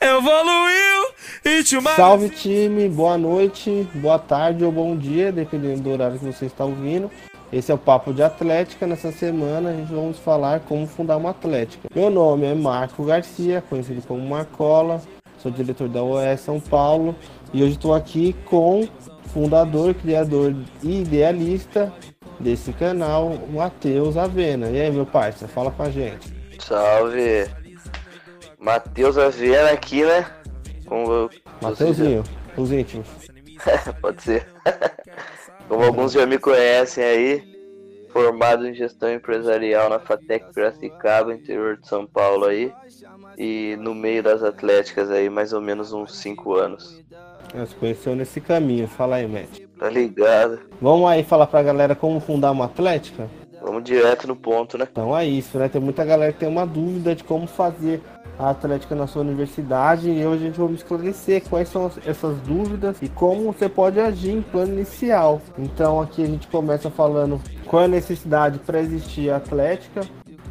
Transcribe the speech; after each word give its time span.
Evoluiu 0.00 1.12
e 1.44 1.64
te 1.64 1.80
Salve 1.96 2.28
time, 2.28 2.88
boa 2.88 3.16
noite, 3.16 3.88
boa 3.94 4.18
tarde 4.18 4.64
ou 4.64 4.70
bom 4.70 4.96
dia, 4.96 5.32
dependendo 5.32 5.80
do 5.80 5.90
horário 5.90 6.18
que 6.18 6.24
você 6.24 6.46
está 6.46 6.64
ouvindo. 6.64 7.10
Esse 7.52 7.72
é 7.72 7.74
o 7.74 7.78
Papo 7.78 8.12
de 8.12 8.22
Atlética. 8.22 8.86
Nessa 8.86 9.10
semana 9.10 9.70
a 9.70 9.72
gente 9.72 9.92
vamos 9.92 10.18
falar 10.18 10.60
como 10.60 10.86
fundar 10.86 11.16
uma 11.16 11.30
Atlética. 11.30 11.88
Meu 11.94 12.10
nome 12.10 12.46
é 12.46 12.54
Marco 12.54 13.04
Garcia, 13.04 13.62
conhecido 13.68 14.02
como 14.06 14.20
Marcola, 14.28 15.00
sou 15.38 15.50
diretor 15.50 15.88
da 15.88 16.02
OES 16.02 16.40
São 16.40 16.60
Paulo 16.60 17.16
e 17.52 17.62
hoje 17.62 17.72
estou 17.72 17.94
aqui 17.94 18.34
com 18.44 18.86
fundador, 19.32 19.94
criador 19.94 20.54
e 20.82 21.00
idealista 21.00 21.92
desse 22.38 22.72
canal, 22.72 23.38
Matheus 23.50 24.16
Avena. 24.16 24.68
E 24.68 24.80
aí, 24.80 24.90
meu 24.90 25.06
parceiro, 25.06 25.52
fala 25.52 25.70
com 25.70 25.82
a 25.82 25.90
gente. 25.90 26.32
Salve! 26.58 27.48
Matheus 28.58 29.16
Avena 29.16 29.70
aqui, 29.70 30.04
né? 30.04 30.26
Como 30.86 31.30
Matheusinho, 31.62 32.24
os 32.56 32.72
íntimos. 32.72 33.06
Pode 34.00 34.22
ser. 34.22 34.46
Como 35.68 35.84
alguns 35.84 36.12
já 36.12 36.24
me 36.24 36.38
conhecem 36.38 37.04
aí, 37.04 37.58
formado 38.10 38.66
em 38.66 38.74
gestão 38.74 39.12
empresarial 39.12 39.90
na 39.90 39.98
Fatec 39.98 40.52
Piracicaba, 40.54 41.34
interior 41.34 41.76
de 41.76 41.86
São 41.86 42.06
Paulo 42.06 42.46
aí, 42.46 42.72
e 43.36 43.76
no 43.78 43.94
meio 43.94 44.22
das 44.22 44.42
atléticas 44.42 45.10
aí, 45.10 45.28
mais 45.28 45.52
ou 45.52 45.60
menos 45.60 45.92
uns 45.92 46.16
5 46.16 46.54
anos. 46.54 47.04
Você 47.54 47.74
conheceu 47.76 48.16
nesse 48.16 48.40
caminho, 48.40 48.88
fala 48.88 49.16
aí, 49.16 49.26
Matt. 49.26 49.60
Tá 49.78 49.90
ligado. 49.90 50.60
Vamos 50.80 51.08
aí 51.08 51.22
falar 51.22 51.46
pra 51.46 51.62
galera 51.62 51.94
como 51.94 52.18
fundar 52.18 52.50
uma 52.50 52.64
atlética? 52.64 53.28
Vamos 53.60 53.84
direto 53.84 54.26
no 54.26 54.36
ponto, 54.36 54.78
né? 54.78 54.88
Então 54.90 55.16
é 55.16 55.26
isso, 55.26 55.58
né? 55.58 55.68
Tem 55.68 55.80
muita 55.80 56.04
galera 56.04 56.32
que 56.32 56.38
tem 56.38 56.48
uma 56.48 56.66
dúvida 56.66 57.14
de 57.14 57.24
como 57.24 57.46
fazer 57.46 58.00
Atlética 58.38 58.94
na 58.94 59.06
sua 59.06 59.22
universidade 59.22 60.08
e 60.08 60.24
hoje 60.24 60.44
a 60.44 60.46
gente 60.46 60.60
vai 60.60 60.72
esclarecer 60.72 61.42
quais 61.48 61.68
são 61.68 61.90
essas 62.06 62.36
dúvidas 62.40 62.96
e 63.02 63.08
como 63.08 63.52
você 63.52 63.68
pode 63.68 63.98
agir 63.98 64.30
em 64.30 64.42
plano 64.42 64.72
inicial. 64.72 65.40
Então 65.58 66.00
aqui 66.00 66.22
a 66.22 66.26
gente 66.26 66.46
começa 66.46 66.88
falando 66.90 67.40
qual 67.66 67.82
é 67.82 67.84
a 67.86 67.88
necessidade 67.88 68.58
para 68.60 68.80
existir 68.80 69.30
a 69.30 69.36
Atlética. 69.36 70.02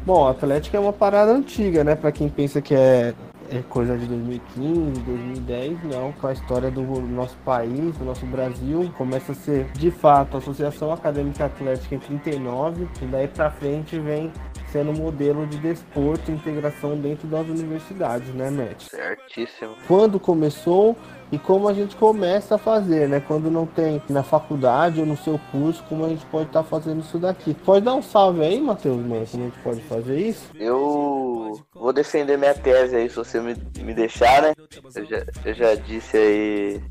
Bom, 0.04 0.26
a 0.26 0.30
Atlética 0.30 0.76
é 0.76 0.80
uma 0.80 0.92
parada 0.92 1.32
antiga, 1.32 1.84
né? 1.84 1.94
Para 1.94 2.12
quem 2.12 2.28
pensa 2.28 2.62
que 2.62 2.74
é, 2.74 3.14
é 3.50 3.62
coisa 3.68 3.96
de 3.96 4.06
2015, 4.06 5.00
2010, 5.00 5.84
não. 5.84 6.12
Com 6.12 6.26
a 6.26 6.32
história 6.32 6.70
do 6.70 6.82
nosso 6.82 7.36
país, 7.44 7.96
do 7.96 8.04
nosso 8.04 8.24
Brasil, 8.26 8.90
começa 8.96 9.32
a 9.32 9.34
ser 9.34 9.66
de 9.72 9.90
fato 9.90 10.36
a 10.36 10.38
Associação 10.38 10.92
Acadêmica 10.92 11.46
Atlética 11.46 11.94
em 11.94 11.98
39 11.98 12.88
e 13.02 13.06
daí 13.06 13.28
para 13.28 13.50
frente 13.50 13.98
vem 13.98 14.32
sendo 14.72 14.92
modelo 14.92 15.46
de 15.46 15.58
desporto 15.58 16.30
e 16.30 16.34
integração 16.34 16.96
dentro 16.96 17.26
das 17.26 17.46
universidades, 17.48 18.28
né, 18.34 18.50
Matt? 18.50 18.88
Certíssimo. 18.88 19.74
Quando 19.86 20.20
começou 20.20 20.96
e 21.30 21.38
como 21.38 21.68
a 21.68 21.74
gente 21.74 21.94
começa 21.96 22.54
a 22.54 22.58
fazer, 22.58 23.08
né? 23.08 23.20
Quando 23.20 23.50
não 23.50 23.66
tem 23.66 24.02
na 24.08 24.22
faculdade 24.22 25.00
ou 25.00 25.06
no 25.06 25.16
seu 25.16 25.38
curso, 25.50 25.84
como 25.88 26.04
a 26.04 26.08
gente 26.08 26.24
pode 26.26 26.48
estar 26.48 26.62
tá 26.62 26.68
fazendo 26.68 27.00
isso 27.00 27.18
daqui. 27.18 27.54
Pode 27.54 27.84
dar 27.84 27.94
um 27.94 28.02
salve 28.02 28.42
aí, 28.42 28.60
Matheus, 28.60 28.96
mano, 28.96 29.26
como 29.26 29.42
a 29.42 29.46
gente 29.46 29.58
pode 29.58 29.80
fazer 29.82 30.18
isso? 30.18 30.50
Eu 30.54 31.60
vou 31.74 31.92
defender 31.92 32.38
minha 32.38 32.54
tese 32.54 32.96
aí, 32.96 33.08
se 33.08 33.16
você 33.16 33.40
me, 33.40 33.54
me 33.82 33.94
deixar, 33.94 34.42
né? 34.42 34.54
Eu 34.94 35.04
já, 35.04 35.24
eu 35.44 35.54
já 35.54 35.74
disse 35.74 36.16
aí 36.16 36.82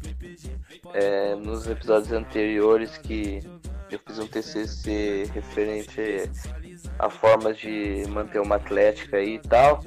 é, 0.94 1.36
nos 1.36 1.68
episódios 1.68 2.12
anteriores 2.12 2.98
que 2.98 3.42
eu 3.90 4.00
fiz 4.06 4.20
um 4.20 4.28
TCC 4.28 5.30
referente 5.34 6.30
a 7.00 7.10
formas 7.10 7.58
de 7.58 8.04
manter 8.10 8.40
uma 8.40 8.56
atlética 8.56 9.22
e 9.22 9.40
tal. 9.40 9.82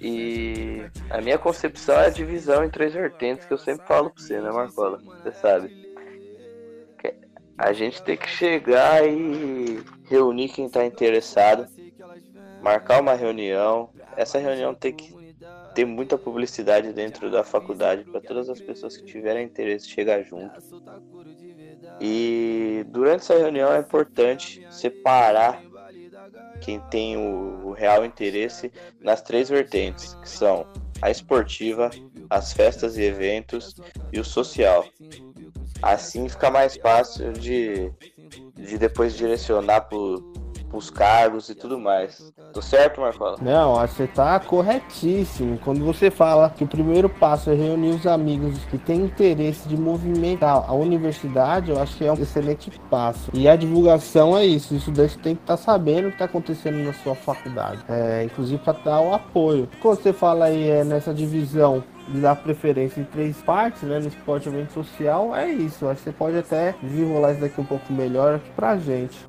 E 0.00 0.82
a 1.10 1.20
minha 1.20 1.38
concepção 1.38 1.94
é 1.96 2.06
a 2.06 2.10
divisão 2.10 2.64
em 2.64 2.70
três 2.70 2.92
vertentes 2.92 3.46
que 3.46 3.52
eu 3.52 3.58
sempre 3.58 3.86
falo 3.86 4.10
pra 4.10 4.22
você, 4.22 4.40
né, 4.40 4.50
Marcola? 4.50 4.98
Você 5.22 5.32
sabe. 5.32 5.88
A 7.58 7.72
gente 7.72 8.00
tem 8.04 8.16
que 8.16 8.28
chegar 8.28 9.04
e 9.04 9.82
reunir 10.04 10.48
quem 10.50 10.68
tá 10.68 10.86
interessado, 10.86 11.66
marcar 12.62 13.00
uma 13.00 13.14
reunião. 13.14 13.90
Essa 14.16 14.38
reunião 14.38 14.72
tem 14.72 14.92
que 14.92 15.12
ter 15.74 15.84
muita 15.84 16.16
publicidade 16.16 16.92
dentro 16.92 17.28
da 17.32 17.42
faculdade 17.42 18.04
para 18.04 18.20
todas 18.20 18.48
as 18.48 18.60
pessoas 18.60 18.96
que 18.96 19.04
tiverem 19.04 19.44
interesse 19.44 19.88
chegar 19.88 20.22
junto. 20.22 20.60
E 22.00 22.84
durante 22.88 23.22
essa 23.22 23.36
reunião 23.36 23.72
é 23.72 23.80
importante 23.80 24.64
separar 24.70 25.60
quem 26.60 26.80
tem 26.90 27.16
o, 27.16 27.68
o 27.68 27.72
real 27.72 28.04
interesse 28.04 28.72
nas 29.00 29.22
três 29.22 29.48
vertentes, 29.48 30.14
que 30.14 30.28
são 30.28 30.66
a 31.00 31.10
esportiva, 31.10 31.90
as 32.28 32.52
festas 32.52 32.96
e 32.96 33.02
eventos 33.02 33.76
e 34.12 34.18
o 34.18 34.24
social. 34.24 34.84
Assim 35.80 36.28
fica 36.28 36.50
mais 36.50 36.76
fácil 36.76 37.32
de, 37.32 37.90
de 38.54 38.78
depois 38.78 39.16
direcionar 39.16 39.82
para 39.82 39.98
os 40.72 40.90
cargos 40.90 41.48
e 41.48 41.54
tudo 41.54 41.78
mais. 41.78 42.32
Tô 42.52 42.60
certo, 42.60 43.00
Marcola? 43.00 43.36
Não, 43.40 43.74
você 43.74 44.06
tá 44.06 44.38
corretíssimo. 44.40 45.58
Quando 45.58 45.84
você 45.84 46.10
fala 46.10 46.50
que 46.50 46.64
o 46.64 46.68
primeiro 46.68 47.08
passo 47.08 47.50
é 47.50 47.54
reunir 47.54 47.90
os 47.90 48.06
amigos 48.06 48.58
que 48.66 48.78
têm 48.78 49.02
interesse 49.02 49.68
de 49.68 49.76
movimentar 49.76 50.64
a 50.68 50.72
universidade, 50.72 51.70
eu 51.70 51.80
acho 51.80 51.96
que 51.96 52.04
é 52.04 52.12
um 52.12 52.16
excelente 52.16 52.70
passo. 52.90 53.30
E 53.32 53.48
a 53.48 53.56
divulgação 53.56 54.36
é 54.36 54.44
isso. 54.44 54.74
Isso 54.74 54.90
daí 54.90 55.08
você 55.08 55.18
tem 55.18 55.34
que 55.34 55.42
estar 55.42 55.56
tá 55.56 55.62
sabendo 55.62 56.06
o 56.06 56.08
que 56.08 56.14
está 56.16 56.26
acontecendo 56.26 56.84
na 56.84 56.92
sua 56.92 57.14
faculdade. 57.14 57.84
É, 57.88 58.24
inclusive 58.24 58.62
para 58.62 58.78
dar 58.78 59.00
o 59.00 59.14
apoio. 59.14 59.68
Quando 59.80 60.00
você 60.02 60.12
fala 60.12 60.46
aí 60.46 60.68
é, 60.68 60.84
nessa 60.84 61.14
divisão 61.14 61.82
de 62.08 62.20
dar 62.20 62.36
preferência 62.36 63.00
em 63.00 63.04
três 63.04 63.36
partes, 63.42 63.82
né, 63.82 63.98
no 63.98 64.08
esporte 64.08 64.48
e 64.48 64.72
social, 64.72 65.34
é 65.34 65.48
isso. 65.48 65.86
Acho 65.86 65.98
que 65.98 66.04
você 66.04 66.12
pode 66.12 66.38
até 66.38 66.74
desenrolar 66.82 67.32
isso 67.32 67.40
daqui 67.40 67.60
um 67.60 67.64
pouco 67.64 67.92
melhor 67.92 68.36
aqui 68.36 68.50
pra 68.50 68.76
gente. 68.78 69.28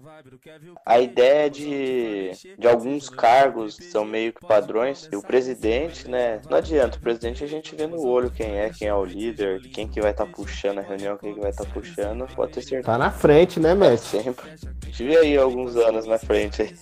A 0.86 1.00
ideia 1.00 1.50
de, 1.50 2.32
de 2.58 2.68
alguns 2.68 3.10
cargos 3.10 3.78
são 3.92 4.06
meio 4.06 4.34
que 4.34 4.46
padrões. 4.46 5.08
E 5.12 5.16
o 5.16 5.22
presidente, 5.22 6.10
né? 6.10 6.42
Não 6.50 6.58
adianta, 6.58 6.98
o 6.98 7.02
presidente 7.02 7.44
a 7.44 7.48
gente 7.48 7.76
vê 7.76 7.88
no 7.88 8.06
olho 8.06 8.32
quem 8.32 8.58
é, 8.60 8.70
quem 8.70 8.88
é 8.88 8.94
o 8.94 9.04
líder, 9.04 9.62
quem 9.62 9.88
que 9.88 10.02
vai 10.02 10.12
estar 10.12 10.26
tá 10.26 10.32
puxando 10.32 10.80
a 10.80 10.82
reunião, 10.82 11.18
quem 11.18 11.34
que 11.34 11.40
vai 11.40 11.52
estar 11.52 11.66
tá 11.66 11.72
puxando. 11.72 12.28
Pode 12.36 12.54
ter 12.54 12.62
certeza. 12.62 12.84
Tá 12.84 12.98
na 12.98 13.12
frente, 13.12 13.60
né, 13.60 13.74
Matt? 13.74 14.00
sempre. 14.00 14.46
Tive 14.92 15.18
aí 15.18 15.38
alguns 15.38 15.76
anos 15.76 16.06
na 16.06 16.18
frente 16.18 16.62
aí. 16.62 16.76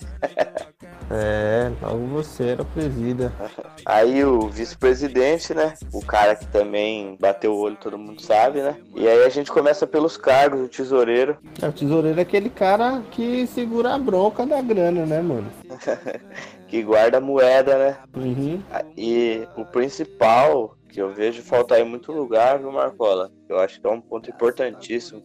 É, 1.10 1.70
logo 1.80 2.06
você 2.06 2.48
era 2.48 2.64
presida. 2.64 3.32
Aí 3.84 4.24
o 4.24 4.48
vice-presidente, 4.48 5.54
né? 5.54 5.74
O 5.92 6.04
cara 6.04 6.36
que 6.36 6.46
também 6.46 7.16
bateu 7.18 7.52
o 7.54 7.58
olho, 7.58 7.76
todo 7.76 7.98
mundo 7.98 8.20
sabe, 8.20 8.60
né? 8.60 8.76
E 8.94 9.08
aí 9.08 9.24
a 9.24 9.28
gente 9.28 9.50
começa 9.50 9.86
pelos 9.86 10.16
cargos, 10.16 10.60
o 10.60 10.68
tesoureiro. 10.68 11.38
É, 11.62 11.68
o 11.68 11.72
tesoureiro 11.72 12.18
é 12.18 12.22
aquele 12.22 12.50
cara 12.50 13.02
que 13.10 13.46
segura 13.46 13.94
a 13.94 13.98
bronca 13.98 14.44
da 14.44 14.60
grana, 14.60 15.06
né, 15.06 15.22
mano? 15.22 15.50
que 16.68 16.82
guarda 16.82 17.18
a 17.18 17.20
moeda, 17.20 17.78
né? 17.78 17.96
Uhum. 18.14 18.62
E 18.96 19.46
o 19.56 19.64
principal 19.64 20.76
que 20.88 21.00
eu 21.00 21.14
vejo 21.14 21.42
faltar 21.42 21.80
em 21.80 21.84
muito 21.84 22.12
lugar, 22.12 22.58
viu, 22.58 22.72
Marcola? 22.72 23.30
Eu 23.48 23.58
acho 23.58 23.80
que 23.80 23.86
é 23.86 23.90
um 23.90 24.00
ponto 24.00 24.28
importantíssimo. 24.28 25.22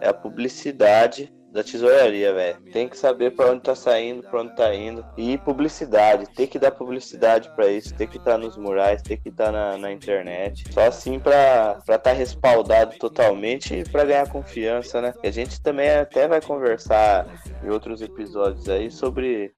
É 0.00 0.08
a 0.08 0.14
publicidade 0.14 1.32
da 1.52 1.62
tesouraria, 1.62 2.32
velho. 2.32 2.56
Tem 2.72 2.88
que 2.88 2.96
saber 2.96 3.32
para 3.32 3.50
onde 3.50 3.62
tá 3.62 3.74
saindo, 3.74 4.22
para 4.22 4.40
onde 4.40 4.56
tá 4.56 4.74
indo. 4.74 5.04
E 5.16 5.36
publicidade, 5.38 6.26
tem 6.34 6.46
que 6.46 6.58
dar 6.58 6.70
publicidade 6.70 7.50
para 7.54 7.68
isso, 7.68 7.94
tem 7.94 8.06
que 8.06 8.16
estar 8.16 8.32
tá 8.32 8.38
nos 8.38 8.56
murais, 8.56 9.02
tem 9.02 9.16
que 9.16 9.28
estar 9.28 9.46
tá 9.46 9.52
na, 9.52 9.76
na, 9.76 9.92
internet. 9.92 10.64
Só 10.72 10.86
assim 10.86 11.18
para 11.18 11.76
estar 11.80 11.98
tá 11.98 12.12
respaldado 12.12 12.96
totalmente 12.98 13.74
e 13.74 13.84
para 13.84 14.04
ganhar 14.04 14.28
confiança, 14.28 15.00
né? 15.00 15.12
E 15.22 15.28
a 15.28 15.30
gente 15.30 15.60
também 15.60 15.90
até 15.90 16.26
vai 16.26 16.40
conversar 16.40 17.26
em 17.62 17.68
outros 17.68 18.00
episódios 18.00 18.68
aí 18.68 18.90
sobre 18.90 19.52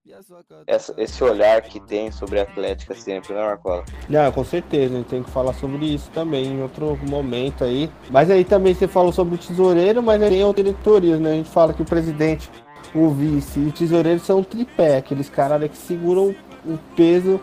essa, 0.66 0.94
esse 0.98 1.22
olhar 1.22 1.62
que 1.62 1.80
tem 1.80 2.10
sobre 2.10 2.40
a 2.40 2.42
Atlética 2.42 2.94
sempre, 2.94 3.32
né, 3.34 3.40
Marcola? 3.40 3.84
Não, 4.08 4.32
com 4.32 4.44
certeza, 4.44 4.94
a 4.94 4.98
gente 4.98 5.08
tem 5.08 5.22
que 5.22 5.30
falar 5.30 5.52
sobre 5.54 5.86
isso 5.86 6.10
também 6.10 6.46
em 6.46 6.62
outro 6.62 6.98
momento 7.08 7.62
aí. 7.62 7.88
Mas 8.10 8.30
aí 8.30 8.44
também 8.44 8.74
você 8.74 8.88
falou 8.88 9.12
sobre 9.12 9.36
o 9.36 9.38
tesoureiro, 9.38 10.02
mas 10.02 10.20
aí 10.20 10.30
tem 10.30 10.44
outras 10.44 10.66
diretorias, 10.66 11.20
né? 11.20 11.32
A 11.32 11.34
gente 11.34 11.50
fala 11.50 11.72
que 11.72 11.83
o 11.84 11.88
presidente, 11.88 12.50
o 12.94 13.10
vice 13.10 13.60
e 13.60 13.68
o 13.68 13.72
tesoureiro 13.72 14.20
são 14.20 14.42
tripé, 14.42 14.96
aqueles 14.96 15.28
caras 15.28 15.70
que 15.70 15.76
seguram 15.76 16.34
o 16.64 16.78
peso 16.96 17.40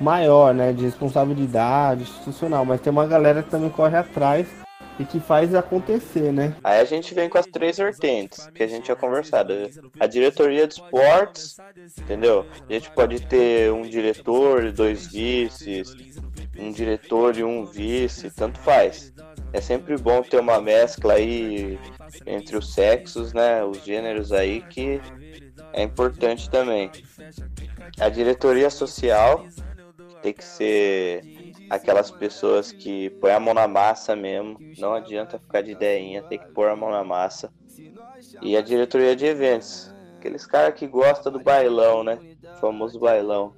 maior, 0.00 0.52
né, 0.52 0.72
de 0.72 0.84
responsabilidade 0.84 2.02
institucional, 2.02 2.64
mas 2.64 2.80
tem 2.80 2.90
uma 2.90 3.06
galera 3.06 3.42
que 3.42 3.50
também 3.50 3.70
corre 3.70 3.96
atrás 3.96 4.46
e 4.98 5.04
que 5.04 5.18
faz 5.18 5.54
acontecer, 5.54 6.32
né? 6.32 6.54
Aí 6.62 6.80
a 6.80 6.84
gente 6.84 7.14
vem 7.14 7.28
com 7.28 7.38
as 7.38 7.46
três 7.46 7.76
vertentes 7.78 8.48
que 8.54 8.62
a 8.62 8.66
gente 8.66 8.84
tinha 8.84 8.96
conversado. 8.96 9.52
A 9.98 10.06
diretoria 10.06 10.66
de 10.66 10.74
esportes, 10.74 11.56
entendeu? 11.98 12.46
A 12.68 12.72
gente 12.72 12.90
pode 12.92 13.20
ter 13.26 13.72
um 13.72 13.82
diretor 13.82 14.64
e 14.64 14.72
dois 14.72 15.06
vices, 15.08 15.94
um 16.56 16.70
diretor 16.70 17.36
e 17.36 17.42
um 17.42 17.64
vice, 17.64 18.30
tanto 18.30 18.58
faz. 18.60 19.12
É 19.54 19.60
sempre 19.60 19.96
bom 19.96 20.20
ter 20.20 20.40
uma 20.40 20.60
mescla 20.60 21.14
aí 21.14 21.78
entre 22.26 22.56
os 22.56 22.74
sexos, 22.74 23.32
né? 23.32 23.64
Os 23.64 23.84
gêneros 23.84 24.32
aí 24.32 24.60
que 24.62 25.00
é 25.72 25.80
importante 25.80 26.50
também. 26.50 26.90
A 28.00 28.08
diretoria 28.08 28.68
social 28.68 29.46
tem 30.20 30.32
que 30.32 30.42
ser 30.42 31.54
aquelas 31.70 32.10
pessoas 32.10 32.72
que 32.72 33.10
põem 33.20 33.32
a 33.32 33.38
mão 33.38 33.54
na 33.54 33.68
massa 33.68 34.16
mesmo. 34.16 34.58
Não 34.76 34.92
adianta 34.92 35.38
ficar 35.38 35.62
de 35.62 35.70
ideinha, 35.70 36.24
tem 36.24 36.40
que 36.40 36.50
pôr 36.50 36.68
a 36.68 36.74
mão 36.74 36.90
na 36.90 37.04
massa. 37.04 37.48
E 38.42 38.56
a 38.56 38.60
diretoria 38.60 39.14
de 39.14 39.24
eventos. 39.24 39.94
Aqueles 40.18 40.44
caras 40.46 40.74
que 40.74 40.88
gostam 40.88 41.30
do 41.30 41.38
bailão, 41.38 42.02
né? 42.02 42.18
O 42.56 42.58
famoso 42.58 42.98
bailão. 42.98 43.54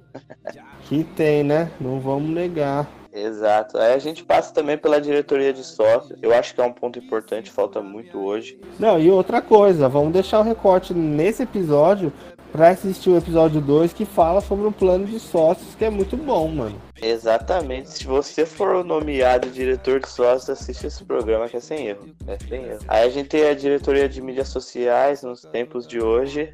que 0.83 1.03
tem, 1.03 1.43
né? 1.43 1.71
Não 1.81 1.99
vamos 1.99 2.29
negar. 2.29 2.87
Exato. 3.17 3.77
Aí 3.77 3.93
a 3.93 3.99
gente 3.99 4.23
passa 4.23 4.53
também 4.53 4.77
pela 4.77 5.01
diretoria 5.01 5.51
de 5.51 5.63
sócios. 5.63 6.17
Eu 6.21 6.33
acho 6.33 6.53
que 6.53 6.61
é 6.61 6.63
um 6.63 6.71
ponto 6.71 6.99
importante, 6.99 7.49
falta 7.49 7.81
muito 7.81 8.19
hoje. 8.19 8.59
Não, 8.79 8.99
e 8.99 9.09
outra 9.09 9.41
coisa, 9.41 9.89
vamos 9.89 10.13
deixar 10.13 10.39
o 10.39 10.43
recorte 10.43 10.93
nesse 10.93 11.43
episódio 11.43 12.13
para 12.51 12.69
assistir 12.69 13.09
o 13.09 13.17
episódio 13.17 13.59
2 13.59 13.93
que 13.93 14.05
fala 14.05 14.39
sobre 14.39 14.65
um 14.65 14.71
plano 14.71 15.05
de 15.05 15.19
sócios 15.19 15.75
que 15.75 15.83
é 15.83 15.89
muito 15.89 16.15
bom, 16.15 16.47
mano. 16.47 16.81
Exatamente. 17.01 17.89
Se 17.89 18.05
você 18.05 18.45
for 18.45 18.83
nomeado 18.83 19.49
diretor 19.49 19.99
de 19.99 20.09
sócios, 20.09 20.49
assiste 20.49 20.87
esse 20.87 21.03
programa 21.03 21.47
que 21.47 21.57
é 21.57 21.59
sem 21.59 21.87
erro. 21.87 22.07
É 22.27 22.37
sem 22.39 22.63
erro. 22.63 22.79
Aí 22.87 23.07
a 23.07 23.09
gente 23.09 23.29
tem 23.29 23.47
a 23.47 23.53
diretoria 23.53 24.07
de 24.07 24.21
mídias 24.21 24.49
sociais 24.49 25.23
nos 25.23 25.41
tempos 25.41 25.87
de 25.87 25.99
hoje. 25.99 26.53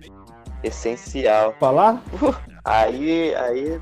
Essencial. 0.63 1.53
Falar? 1.59 2.01
Uh, 2.21 2.33
aí, 2.63 3.35
aí, 3.35 3.81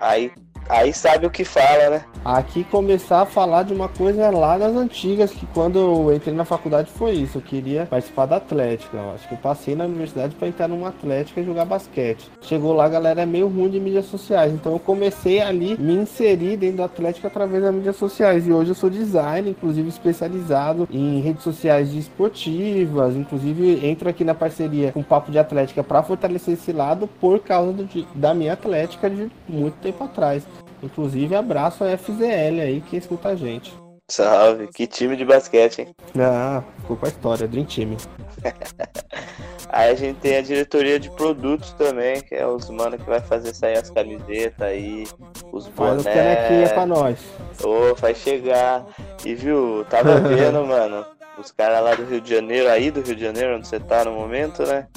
aí 0.00 0.32
Aí 0.68 0.92
sabe 0.92 1.26
o 1.26 1.30
que 1.30 1.44
fala, 1.44 1.90
né? 1.90 2.04
Aqui 2.24 2.64
começar 2.64 3.22
a 3.22 3.26
falar 3.26 3.64
de 3.64 3.74
uma 3.74 3.88
coisa 3.88 4.30
lá 4.30 4.56
das 4.56 4.74
antigas, 4.74 5.32
que 5.32 5.44
quando 5.46 5.78
eu 5.78 6.14
entrei 6.14 6.34
na 6.34 6.44
faculdade 6.44 6.90
foi 6.90 7.12
isso. 7.12 7.38
Eu 7.38 7.42
queria 7.42 7.86
participar 7.86 8.26
da 8.26 8.36
Atlética. 8.36 8.96
Eu 8.96 9.10
acho 9.12 9.26
que 9.26 9.34
eu 9.34 9.38
passei 9.38 9.74
na 9.74 9.84
universidade 9.84 10.34
para 10.34 10.48
entrar 10.48 10.68
numa 10.68 10.88
Atlética 10.88 11.40
e 11.40 11.44
jogar 11.44 11.64
basquete. 11.64 12.30
Chegou 12.40 12.72
lá, 12.72 12.84
a 12.84 12.88
galera 12.88 13.22
é 13.22 13.26
meio 13.26 13.48
ruim 13.48 13.68
de 13.68 13.80
mídias 13.80 14.06
sociais. 14.06 14.52
Então 14.52 14.72
eu 14.72 14.78
comecei 14.78 15.40
ali 15.40 15.76
me 15.78 15.94
inserir 15.94 16.56
dentro 16.56 16.78
da 16.78 16.84
Atlética 16.84 17.26
através 17.26 17.62
das 17.62 17.74
mídias 17.74 17.96
sociais. 17.96 18.46
E 18.46 18.52
hoje 18.52 18.70
eu 18.70 18.74
sou 18.74 18.88
designer, 18.88 19.50
inclusive 19.50 19.88
especializado 19.88 20.88
em 20.90 21.20
redes 21.20 21.42
sociais 21.42 21.90
de 21.90 21.98
esportivas. 21.98 23.16
Inclusive 23.16 23.84
entro 23.84 24.08
aqui 24.08 24.24
na 24.24 24.34
parceria 24.34 24.92
com 24.92 25.00
o 25.00 25.04
Papo 25.04 25.32
de 25.32 25.38
Atlética 25.38 25.82
para 25.82 26.02
fortalecer 26.02 26.54
esse 26.54 26.72
lado 26.72 27.08
por 27.20 27.40
causa 27.40 27.72
do, 27.72 28.06
da 28.14 28.32
minha 28.32 28.52
Atlética 28.52 29.10
de 29.10 29.30
muito 29.48 29.74
tempo 29.74 30.04
atrás. 30.04 30.46
Inclusive, 30.82 31.34
abraço 31.34 31.84
a 31.84 31.96
FZL 31.96 32.60
aí 32.60 32.80
que 32.80 32.96
escuta 32.96 33.28
a 33.28 33.36
gente. 33.36 33.72
Salve, 34.10 34.68
que 34.68 34.86
time 34.86 35.16
de 35.16 35.24
basquete, 35.24 35.82
hein? 35.82 35.96
Ah, 36.18 36.62
ficou 36.80 36.96
com 36.96 37.06
a 37.06 37.08
história, 37.08 37.48
Dream 37.48 37.64
Time. 37.64 37.96
aí 39.70 39.90
a 39.90 39.94
gente 39.94 40.18
tem 40.18 40.36
a 40.36 40.42
diretoria 40.42 41.00
de 41.00 41.08
produtos 41.10 41.72
também, 41.74 42.20
que 42.20 42.34
é 42.34 42.46
os 42.46 42.68
mano 42.68 42.98
que 42.98 43.08
vai 43.08 43.20
fazer 43.20 43.54
sair 43.54 43.78
as 43.78 43.88
camisetas 43.88 44.60
aí, 44.60 45.06
os 45.50 45.68
bonés. 45.68 46.02
Faz 46.02 46.14
canequinha 46.14 46.68
pra 46.68 46.84
nós. 46.84 47.18
Ô, 47.64 47.92
oh, 47.92 47.94
vai 47.94 48.14
chegar. 48.14 48.84
E 49.24 49.34
viu, 49.34 49.86
tava 49.88 50.20
vendo, 50.28 50.66
mano, 50.66 51.06
os 51.38 51.50
caras 51.50 51.82
lá 51.82 51.94
do 51.94 52.04
Rio 52.04 52.20
de 52.20 52.34
Janeiro, 52.34 52.68
aí 52.68 52.90
do 52.90 53.00
Rio 53.00 53.16
de 53.16 53.22
Janeiro, 53.22 53.56
onde 53.56 53.66
você 53.66 53.80
tá 53.80 54.04
no 54.04 54.12
momento, 54.12 54.62
né? 54.66 54.88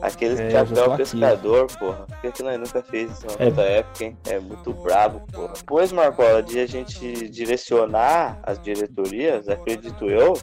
Aqueles 0.00 0.40
é, 0.40 0.50
chapéu 0.50 0.96
pescador, 0.96 1.64
aqui. 1.64 1.78
porra. 1.78 2.06
Por 2.06 2.20
que, 2.20 2.32
que 2.32 2.42
nós 2.42 2.58
nunca 2.58 2.82
fez 2.82 3.10
isso 3.10 3.26
na 3.26 3.62
é. 3.62 3.78
época, 3.78 4.04
hein? 4.04 4.18
É 4.26 4.38
muito 4.38 4.72
brabo, 4.72 5.20
porra. 5.32 5.54
Pois, 5.66 5.92
Marcola, 5.92 6.42
de 6.42 6.58
a 6.60 6.66
gente 6.66 7.28
direcionar 7.28 8.40
as 8.42 8.58
diretorias, 8.58 9.48
acredito 9.48 10.08
eu, 10.10 10.34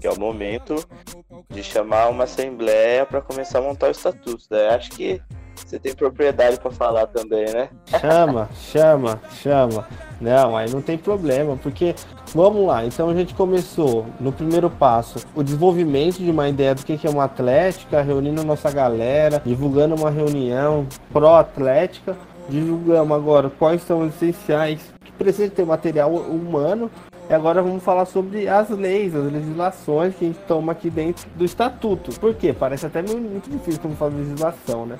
que 0.00 0.06
é 0.06 0.10
o 0.10 0.18
momento 0.18 0.76
de 1.50 1.62
chamar 1.62 2.08
uma 2.08 2.24
assembleia 2.24 3.06
para 3.06 3.20
começar 3.20 3.58
a 3.58 3.62
montar 3.62 3.88
o 3.88 3.90
estatuto. 3.90 4.44
Daí 4.50 4.68
acho 4.68 4.90
que 4.90 5.20
você 5.56 5.78
tem 5.78 5.94
propriedade 5.94 6.58
para 6.58 6.70
falar 6.70 7.06
também, 7.06 7.46
né? 7.52 7.68
Chama, 8.00 8.48
chama, 8.54 9.20
chama. 9.42 9.86
Não, 10.20 10.56
aí 10.56 10.70
não 10.70 10.80
tem 10.80 10.96
problema, 10.96 11.56
porque 11.56 11.94
vamos 12.34 12.66
lá. 12.66 12.84
Então 12.84 13.10
a 13.10 13.14
gente 13.14 13.34
começou 13.34 14.06
no 14.20 14.32
primeiro 14.32 14.70
passo 14.70 15.18
o 15.34 15.42
desenvolvimento 15.42 16.18
de 16.18 16.30
uma 16.30 16.48
ideia 16.48 16.74
do 16.74 16.84
que 16.84 17.06
é 17.06 17.10
uma 17.10 17.24
atlética, 17.24 18.02
reunindo 18.02 18.44
nossa 18.44 18.70
galera, 18.70 19.42
divulgando 19.44 19.94
uma 19.94 20.10
reunião 20.10 20.86
pró-atlética, 21.12 22.16
divulgamos 22.48 23.16
agora 23.16 23.50
quais 23.50 23.82
são 23.82 24.00
os 24.00 24.14
essenciais 24.14 24.80
que 25.04 25.12
precisa 25.12 25.50
ter 25.50 25.64
material 25.64 26.12
humano 26.12 26.90
e 27.28 27.32
agora 27.32 27.62
vamos 27.62 27.82
falar 27.82 28.04
sobre 28.04 28.46
as 28.48 28.68
leis, 28.68 29.14
as 29.14 29.32
legislações 29.32 30.14
que 30.14 30.26
a 30.26 30.28
gente 30.28 30.40
toma 30.46 30.72
aqui 30.72 30.90
dentro 30.90 31.26
do 31.34 31.44
estatuto. 31.44 32.18
Por 32.20 32.34
quê? 32.34 32.52
Parece 32.52 32.84
até 32.84 33.00
muito 33.00 33.48
difícil 33.48 33.80
como 33.80 33.96
falar 33.96 34.14
legislação, 34.14 34.84
né? 34.84 34.98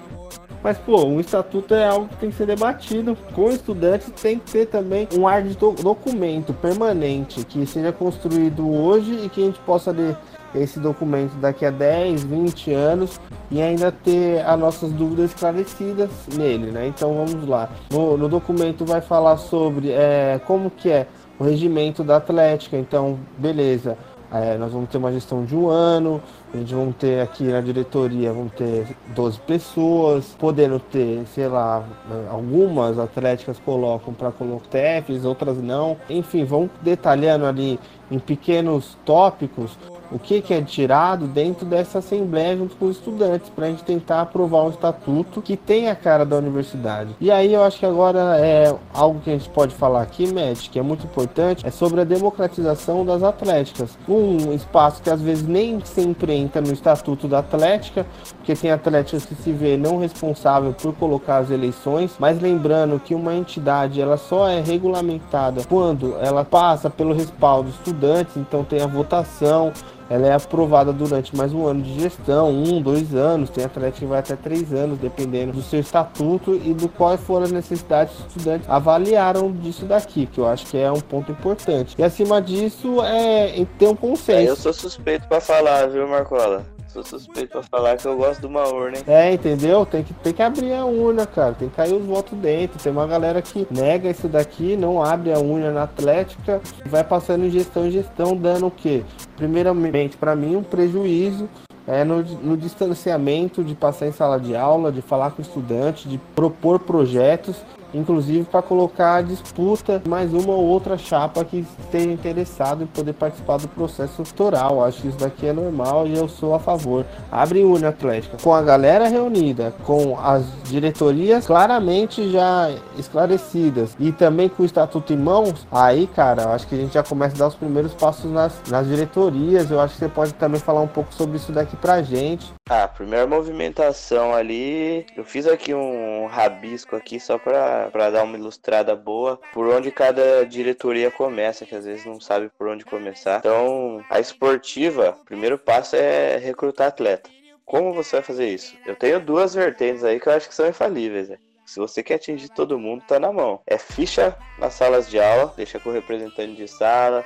Mas, 0.65 0.79
pô, 0.79 1.05
um 1.05 1.21
estatuto 1.21 1.75
é 1.75 1.87
algo 1.87 2.09
que 2.09 2.17
tem 2.17 2.31
que 2.31 2.37
ser 2.37 2.47
debatido 2.47 3.15
com 3.35 3.51
estudantes, 3.51 4.11
tem 4.23 4.39
que 4.39 4.51
ter 4.51 4.67
também 4.67 5.07
um 5.15 5.29
ar 5.29 5.43
de 5.43 5.55
documento 5.55 6.55
permanente 6.55 7.45
que 7.45 7.67
seja 7.67 7.93
construído 7.93 8.67
hoje 8.67 9.27
e 9.27 9.29
que 9.29 9.43
a 9.43 9.45
gente 9.45 9.61
possa 9.61 9.91
ler 9.91 10.17
esse 10.55 10.81
documento 10.81 11.35
daqui 11.35 11.67
a 11.67 11.71
10, 11.71 12.25
20 12.25 12.73
anos 12.73 13.21
e 13.51 13.61
ainda 13.61 13.93
ter 13.93 14.41
as 14.47 14.59
nossas 14.59 14.91
dúvidas 14.91 15.33
esclarecidas 15.33 16.09
nele, 16.35 16.71
né? 16.71 16.87
Então 16.87 17.13
vamos 17.13 17.47
lá. 17.47 17.69
No, 17.91 18.17
no 18.17 18.27
documento 18.27 18.87
vai 18.87 19.03
falar 19.03 19.37
sobre 19.37 19.91
é, 19.91 20.41
como 20.47 20.71
que 20.71 20.89
é 20.89 21.07
o 21.39 21.45
regimento 21.45 22.03
da 22.03 22.17
Atlética, 22.17 22.79
então 22.79 23.19
beleza. 23.37 23.99
É, 24.35 24.59
nós 24.59 24.73
vamos 24.73 24.91
ter 24.91 24.99
uma 24.99 25.13
gestão 25.13 25.45
de 25.45 25.55
um 25.55 25.69
ano, 25.69 26.21
a 26.53 26.57
gente 26.57 26.75
vamos 26.75 26.97
ter 26.97 27.21
aqui 27.21 27.45
na 27.45 27.61
diretoria, 27.61 28.33
vamos 28.33 28.53
ter 28.55 28.85
12 29.15 29.39
pessoas, 29.39 30.35
podendo 30.37 30.81
ter, 30.81 31.25
sei 31.33 31.47
lá, 31.47 31.85
algumas 32.29 32.99
atléticas 32.99 33.61
colocam 33.61 34.13
para 34.13 34.33
colocar 34.33 34.67
TEFs, 34.71 35.25
outras 35.25 35.63
não. 35.63 35.97
Enfim, 36.11 36.45
vão 36.45 36.69
detalhando 36.83 37.47
ali 37.47 37.79
em 38.11 38.19
pequenos 38.19 38.99
tópicos 39.05 39.79
o 40.11 40.19
que, 40.19 40.41
que 40.41 40.55
é 40.55 40.63
tirado 40.63 41.27
dentro 41.27 41.67
dessa 41.67 41.99
assembleia 41.99 42.57
junto 42.57 42.77
com 42.77 42.87
os 42.87 42.97
estudantes, 42.97 43.51
para 43.51 43.67
a 43.67 43.71
gente 43.71 43.83
tentar 43.85 44.21
aprovar 44.21 44.65
um 44.65 44.71
estatuto 44.71 45.43
que 45.43 45.57
tenha 45.57 45.93
a 45.93 45.97
cara 45.97 46.25
da 46.25 46.37
universidade. 46.37 47.17
E 47.21 47.31
aí 47.31 47.53
eu 47.53 47.63
acho 47.63 47.79
que 47.79 47.87
agora 47.87 48.39
é 48.39 48.75
algo 48.93 49.21
que 49.21 49.31
a 49.31 49.33
gente 49.33 49.49
pode 49.51 49.75
falar 49.75 50.03
aqui, 50.03 50.33
Matt, 50.33 50.69
que 50.69 50.79
é 50.79 50.83
muito 50.83 51.05
importante, 51.07 51.67
é 51.67 51.71
sobre 51.71 52.01
a 52.01 52.05
democratização 52.05 53.05
das 53.05 53.23
atléticas. 53.23 53.99
Um 54.09 54.53
espaço 54.53 55.03
que 55.03 55.11
às 55.11 55.21
vezes 55.21 55.47
nem 55.47 55.81
sempre 55.85 56.33
entra 56.35 56.61
no 56.61 56.73
estatuto 56.73 57.27
da 57.27 57.39
atlética, 57.39 58.07
porque 58.37 58.55
tem 58.55 58.71
atléticas 58.71 59.25
que 59.25 59.35
se 59.35 59.53
vê 59.53 59.77
não 59.77 59.99
responsável 59.99 60.73
por 60.73 60.95
colocar 60.95 61.39
as 61.39 61.51
eleições, 61.51 62.15
mas 62.19 62.41
lembrando 62.41 63.01
que 63.01 63.15
uma 63.15 63.35
entidade 63.35 64.01
ela 64.01 64.17
só 64.17 64.49
é 64.49 64.61
regulamentada 64.61 65.63
quando 65.69 66.17
ela 66.21 66.45
passa 66.45 66.91
pelo 66.91 67.15
respaldo 67.15 67.65
dos 67.65 67.75
estudantes, 67.75 68.37
então 68.37 68.65
tem 68.65 68.81
a 68.81 68.87
votação, 68.87 69.73
ela 70.15 70.29
é 70.29 70.33
aprovada 70.33 70.93
durante 70.93 71.35
mais 71.35 71.53
um 71.53 71.67
ano 71.67 71.83
de 71.83 72.01
gestão, 72.01 72.49
um, 72.49 72.81
dois 72.81 73.17
anos, 73.17 73.51
tem 73.51 73.65
atleta 73.65 73.99
que 73.99 74.07
vai 74.07 74.21
até 74.21 74.37
três 74.37 74.73
anos, 74.73 74.97
dependendo 74.97 75.51
do 75.51 75.61
seu 75.61 75.81
estatuto 75.81 76.55
e 76.55 76.73
do 76.73 76.89
quais 76.89 77.21
foram 77.21 77.47
as 77.47 77.51
necessidades 77.51 78.15
dos 78.15 78.27
estudantes 78.29 78.71
avaliaram 78.71 79.51
disso 79.51 79.85
daqui, 79.87 80.27
que 80.27 80.39
eu 80.39 80.47
acho 80.47 80.67
que 80.67 80.79
é 80.79 80.91
um 80.91 81.01
ponto 81.01 81.33
importante. 81.33 81.97
E 81.99 82.05
acima 82.05 82.41
disso 82.41 83.03
é 83.03 83.67
ter 83.77 83.89
um 83.89 83.97
consenso. 83.97 84.47
É, 84.47 84.51
eu 84.51 84.55
sou 84.55 84.73
suspeito 84.73 85.27
para 85.27 85.41
falar, 85.41 85.89
viu, 85.89 86.07
Marcola? 86.07 86.65
Sou 86.95 87.03
suspeito 87.03 87.49
pra 87.49 87.63
falar 87.65 87.97
que 87.97 88.07
eu 88.07 88.17
gosto 88.17 88.39
de 88.39 88.47
uma 88.47 88.69
urna, 88.69 88.99
hein? 88.99 89.05
É, 89.09 89.33
entendeu? 89.33 89.85
Tem 89.85 90.05
que, 90.05 90.15
tem 90.15 90.33
que 90.33 90.41
abrir 90.41 90.73
a 90.75 90.85
urna, 90.85 91.27
cara. 91.27 91.53
Tem 91.53 91.69
que 91.69 91.75
cair 91.75 91.93
os 91.93 92.07
votos 92.07 92.39
dentro. 92.39 92.79
Tem 92.81 92.93
uma 92.93 93.05
galera 93.05 93.43
que 93.43 93.67
nega 93.69 94.11
isso 94.11 94.29
daqui, 94.29 94.77
não 94.77 95.03
abre 95.03 95.33
a 95.33 95.41
urna 95.41 95.73
na 95.73 95.83
Atlética, 95.83 96.61
vai 96.87 97.03
passando 97.03 97.47
em 97.47 97.51
gestão 97.51 97.85
em 97.85 97.91
gestão, 97.91 98.37
dando 98.37 98.69
o 98.69 98.71
quê? 98.71 99.03
Primeiramente, 99.37 100.17
para 100.17 100.37
mim, 100.37 100.57
um 100.57 100.63
prejuízo 100.63 101.49
é, 101.87 102.05
no, 102.05 102.23
no, 102.23 102.57
distanciamento 102.57 103.63
de 103.63 103.75
passar 103.75 104.07
em 104.07 104.13
sala 104.13 104.39
de 104.39 104.57
aula, 104.57 104.91
de 104.91 105.03
falar 105.03 105.33
com 105.33 105.43
o 105.43 105.45
estudante, 105.45 106.09
de 106.09 106.19
propor 106.35 106.79
projetos 106.79 107.57
inclusive 107.95 108.45
para 108.45 108.63
colocar 108.63 109.17
a 109.17 109.23
disputa 109.23 110.03
mais 110.07 110.33
uma 110.33 110.53
ou 110.53 110.65
outra 110.65 110.99
chapa 110.99 111.45
que 111.45 111.67
esteja 111.81 112.11
interessado 112.11 112.83
em 112.83 112.87
poder 112.87 113.15
participar 113.15 113.59
do 113.59 113.69
processo 113.69 114.23
eleitoral. 114.23 114.85
Acho 114.85 115.03
que 115.03 115.09
isso 115.09 115.19
daqui 115.19 115.47
é 115.47 115.53
normal 115.53 116.07
e 116.07 116.17
eu 116.17 116.29
sou 116.29 116.55
a 116.55 116.59
favor. 116.59 117.07
Abre 117.31 117.65
urna 117.65 117.89
atlética 117.89 118.37
com 118.43 118.53
a 118.53 118.63
galera 118.63 119.09
reunida, 119.09 119.73
com 119.85 120.19
as 120.19 120.45
diretorias 120.65 121.47
claramente 121.47 122.31
já 122.31 122.71
esclarecidas 122.99 123.97
e 123.99 124.13
também 124.13 124.49
com 124.49 124.63
o 124.63 124.67
estatuto 124.67 125.13
em 125.13 125.17
mãos, 125.17 125.67
aí, 125.71 126.07
cara, 126.07 126.53
acho 126.55 126.67
que 126.67 126.75
a 126.75 126.79
gente 126.79 126.95
já 126.95 127.03
começa 127.03 127.35
a 127.37 127.39
dar 127.39 127.49
os 127.49 127.55
primeiros 127.55 127.95
passos 127.95 128.31
nas, 128.31 128.61
nas 128.69 128.87
diretorias. 128.87 129.71
Eu 129.71 129.81
acho 129.81 129.95
que 129.95 130.01
você 130.01 130.09
pode 130.09 130.35
também 130.35 130.61
falar 130.61 130.81
um 130.81 130.89
pouco 130.89 131.13
sobre 131.15 131.37
isso 131.37 131.53
daqui 131.53 131.77
pra 131.77 132.03
gente. 132.03 132.53
Ah, 132.69 132.89
primeira 132.89 133.27
movimentação 133.27 134.35
ali, 134.35 135.07
eu 135.17 135.25
fiz 135.25 135.47
aqui 135.47 135.75
um 135.75 136.27
rabisco 136.27 136.97
aqui 136.97 137.21
só 137.21 137.39
para 137.39 137.84
para 137.91 138.11
dar 138.11 138.23
uma 138.23 138.37
ilustrada 138.37 138.95
boa 138.95 139.41
por 139.53 139.69
onde 139.69 139.91
cada 139.91 140.45
diretoria 140.45 141.11
começa, 141.11 141.65
que 141.65 141.75
às 141.75 141.85
vezes 141.85 142.05
não 142.05 142.21
sabe 142.21 142.51
por 142.59 142.69
onde 142.69 142.85
começar. 142.85 143.39
Então, 143.39 144.05
a 144.11 144.21
esportiva, 144.21 145.17
o 145.21 145.25
primeiro 145.25 145.59
passo 145.59 145.97
é 145.97 146.37
recrutar 146.37 146.89
atleta. 146.89 147.31
Como 147.65 147.95
você 147.95 148.17
vai 148.17 148.23
fazer 148.23 148.49
isso? 148.49 148.77
Eu 148.85 148.95
tenho 148.95 149.19
duas 149.19 149.55
vertentes 149.55 150.05
aí 150.05 150.21
que 150.21 150.29
eu 150.29 150.33
acho 150.33 150.49
que 150.49 150.55
são 150.55 150.69
infalíveis. 150.69 151.31
Né? 151.31 151.39
Se 151.65 151.81
você 151.81 152.03
quer 152.03 152.15
atingir 152.17 152.51
todo 152.51 152.79
mundo, 152.79 153.03
tá 153.07 153.19
na 153.19 153.33
mão. 153.33 153.61
É 153.67 153.79
ficha 153.79 154.37
nas 154.59 154.75
salas 154.75 155.09
de 155.09 155.19
aula, 155.19 155.53
deixa 155.57 155.81
com 155.81 155.89
o 155.89 155.93
representante 155.93 156.55
de 156.55 156.69
sala, 156.69 157.25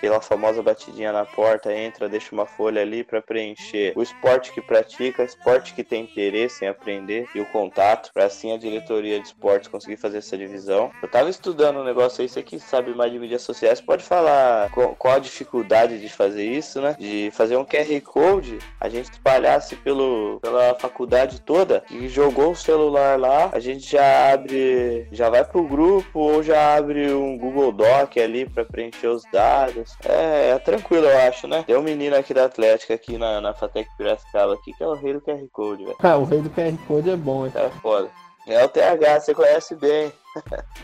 aquela 0.00 0.20
famosa 0.22 0.62
batidinha 0.62 1.12
na 1.12 1.26
porta, 1.26 1.72
entra, 1.72 2.08
deixa 2.08 2.34
uma 2.34 2.46
folha 2.46 2.80
ali 2.80 3.04
para 3.04 3.20
preencher 3.20 3.92
o 3.94 4.02
esporte 4.02 4.50
que 4.50 4.62
pratica, 4.62 5.22
esporte 5.22 5.74
que 5.74 5.84
tem 5.84 6.04
interesse 6.04 6.64
em 6.64 6.68
aprender 6.68 7.28
e 7.34 7.40
o 7.40 7.46
contato, 7.46 8.10
para 8.12 8.24
assim 8.24 8.52
a 8.52 8.56
diretoria 8.56 9.20
de 9.20 9.26
esportes 9.26 9.68
conseguir 9.68 9.98
fazer 9.98 10.18
essa 10.18 10.38
divisão. 10.38 10.90
Eu 11.02 11.08
tava 11.08 11.28
estudando 11.28 11.80
um 11.80 11.84
negócio 11.84 12.22
aí, 12.22 12.28
você 12.28 12.42
que 12.42 12.58
sabe 12.58 12.94
mais 12.94 13.12
de 13.12 13.18
mídias 13.18 13.42
sociais, 13.42 13.80
pode 13.80 14.02
falar 14.02 14.70
qual, 14.70 15.14
a 15.14 15.18
dificuldade 15.18 16.00
de 16.00 16.08
fazer 16.08 16.44
isso, 16.44 16.80
né? 16.80 16.96
De 16.98 17.30
fazer 17.32 17.56
um 17.56 17.64
QR 17.64 18.00
Code, 18.02 18.58
a 18.80 18.88
gente 18.88 19.12
espalhasse 19.12 19.76
pelo, 19.76 20.38
pela 20.40 20.74
faculdade 20.78 21.42
toda 21.42 21.84
e 21.90 22.08
jogou 22.08 22.52
o 22.52 22.56
celular 22.56 23.18
lá, 23.18 23.50
a 23.52 23.60
gente 23.60 23.90
já 23.90 24.32
abre, 24.32 25.06
já 25.12 25.28
vai 25.28 25.44
pro 25.44 25.62
grupo 25.62 26.18
ou 26.18 26.42
já 26.42 26.76
abre 26.76 27.12
um 27.12 27.36
Google 27.36 27.72
Doc 27.72 28.16
ali 28.16 28.48
para 28.48 28.64
preencher 28.64 29.08
os 29.08 29.24
dados 29.30 29.89
é, 30.04 30.50
é, 30.50 30.58
tranquilo, 30.58 31.06
eu 31.06 31.18
acho, 31.28 31.46
né? 31.46 31.64
Tem 31.66 31.76
um 31.76 31.82
menino 31.82 32.16
aqui 32.16 32.32
da 32.32 32.44
Atlética, 32.44 32.94
aqui 32.94 33.18
na, 33.18 33.40
na 33.40 33.54
Fatec 33.54 33.88
Piracicaba, 33.96 34.54
aqui, 34.54 34.72
que 34.72 34.82
é 34.82 34.86
o 34.86 34.94
rei 34.94 35.12
do 35.12 35.20
QR 35.20 35.46
Code, 35.52 35.84
velho. 35.84 35.96
Ah, 36.02 36.16
o 36.16 36.24
rei 36.24 36.40
do 36.40 36.50
QR 36.50 36.76
Code 36.86 37.10
é 37.10 37.16
bom, 37.16 37.46
hein? 37.46 37.52
É 37.54 37.68
foda. 37.80 38.10
É 38.46 38.64
o 38.64 38.68
TH, 38.68 39.20
você 39.20 39.34
conhece 39.34 39.74
bem. 39.76 40.12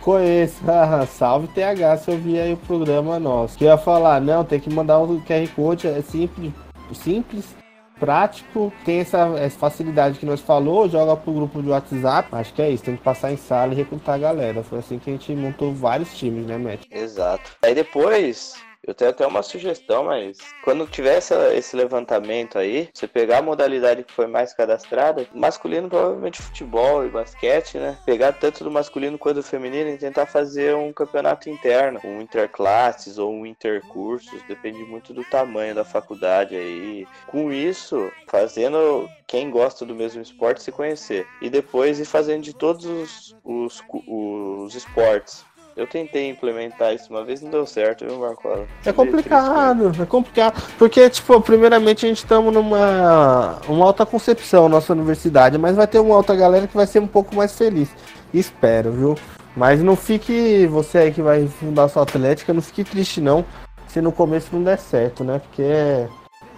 Conheço, 0.00 0.62
salve 1.08 1.48
TH 1.48 1.96
se 1.98 2.10
eu 2.10 2.18
vi 2.18 2.38
aí 2.38 2.52
o 2.52 2.56
programa 2.58 3.18
nosso. 3.18 3.56
Que 3.56 3.64
ia 3.64 3.78
falar, 3.78 4.20
não, 4.20 4.44
tem 4.44 4.60
que 4.60 4.70
mandar 4.70 4.98
o 4.98 5.20
QR 5.22 5.48
Code, 5.54 5.88
é 5.88 6.02
simples, 6.02 6.52
simples, 6.92 7.56
prático, 7.98 8.72
tem 8.84 9.00
essa, 9.00 9.18
essa, 9.38 9.58
facilidade 9.58 10.18
que 10.18 10.26
nós 10.26 10.40
falou, 10.40 10.88
joga 10.88 11.16
pro 11.16 11.32
grupo 11.32 11.62
de 11.62 11.68
WhatsApp. 11.68 12.28
Acho 12.32 12.52
que 12.52 12.62
é 12.62 12.70
isso, 12.70 12.84
tem 12.84 12.96
que 12.96 13.02
passar 13.02 13.32
em 13.32 13.36
sala 13.36 13.72
e 13.72 13.76
recrutar 13.76 14.16
a 14.16 14.18
galera. 14.18 14.62
Foi 14.62 14.78
assim 14.78 14.98
que 14.98 15.10
a 15.10 15.12
gente 15.12 15.34
montou 15.34 15.72
vários 15.72 16.16
times, 16.16 16.46
né, 16.46 16.58
Matt? 16.58 16.86
Exato. 16.90 17.52
Aí 17.62 17.75
depois 17.75 18.54
eu 18.87 18.95
tenho 18.95 19.11
até 19.11 19.26
uma 19.26 19.43
sugestão, 19.43 20.05
mas 20.05 20.38
quando 20.62 20.87
tiver 20.87 21.16
essa, 21.16 21.55
esse 21.55 21.75
levantamento 21.75 22.59
aí, 22.59 22.88
você 22.93 23.07
pegar 23.07 23.38
a 23.38 23.43
modalidade 23.43 24.05
que 24.05 24.12
foi 24.12 24.26
mais 24.26 24.55
cadastrada, 24.55 25.26
masculino 25.35 25.88
provavelmente 25.88 26.40
futebol 26.43 27.05
e 27.05 27.09
basquete, 27.09 27.78
né? 27.78 27.99
Pegar 28.07 28.33
tanto 28.33 28.62
do 28.62 28.71
masculino 28.71 29.19
quanto 29.19 29.37
do 29.37 29.43
feminino 29.43 29.90
e 29.90 29.99
tentar 29.99 30.26
fazer 30.26 30.75
um 30.75 30.93
campeonato 30.93 31.50
interno, 31.50 32.00
um 32.05 32.21
interclasses 32.21 33.19
ou 33.19 33.33
um 33.33 33.45
intercursos, 33.45 34.43
depende 34.49 34.83
muito 34.85 35.12
do 35.12 35.25
tamanho 35.25 35.75
da 35.75 35.85
faculdade 35.85 36.55
aí. 36.55 37.07
Com 37.26 37.52
isso, 37.52 38.11
fazendo 38.28 39.09
quem 39.26 39.50
gosta 39.50 39.85
do 39.85 39.95
mesmo 39.95 40.23
esporte 40.23 40.62
se 40.62 40.71
conhecer. 40.73 41.26
E 41.43 41.50
depois 41.50 41.99
ir 41.99 42.05
fazendo 42.05 42.43
de 42.43 42.55
todos 42.55 42.85
os, 42.85 43.37
os, 43.45 43.83
os 44.07 44.75
esportes 44.75 45.45
eu 45.76 45.87
tentei 45.87 46.30
implementar 46.30 46.95
isso 46.95 47.11
uma 47.11 47.23
vez, 47.23 47.42
não 47.42 47.50
deu 47.50 47.66
certo, 47.66 48.06
viu, 48.06 48.18
Marcola? 48.18 48.66
É 48.85 48.92
complicado, 48.92 49.92
é 50.02 50.06
complicado. 50.06 50.62
Porque, 50.78 51.11
tipo, 51.11 51.38
primeiramente 51.42 52.06
a 52.06 52.09
gente 52.09 52.18
estamos 52.18 52.52
numa 52.52 53.59
uma 53.68 53.85
alta 53.85 54.06
concepção 54.06 54.71
nossa 54.71 54.95
universidade, 54.95 55.59
mas 55.59 55.76
vai 55.76 55.87
ter 55.87 55.99
uma 55.99 56.16
outra 56.16 56.35
galera 56.35 56.66
que 56.66 56.75
vai 56.75 56.87
ser 56.87 57.00
um 57.00 57.06
pouco 57.06 57.37
mais 57.37 57.56
feliz. 57.56 57.90
Espero, 58.33 58.90
viu? 58.90 59.14
Mas 59.54 59.83
não 59.83 59.95
fique, 59.95 60.66
você 60.66 60.99
aí 60.99 61.12
que 61.12 61.21
vai 61.21 61.47
fundar 61.47 61.88
sua 61.88 62.04
atlética, 62.04 62.54
não 62.54 62.62
fique 62.62 62.83
triste 62.83 63.21
não, 63.21 63.45
se 63.87 64.00
no 64.00 64.12
começo 64.12 64.49
não 64.52 64.62
der 64.62 64.78
certo, 64.78 65.25
né? 65.25 65.38
Porque 65.40 65.62
é, 65.62 66.09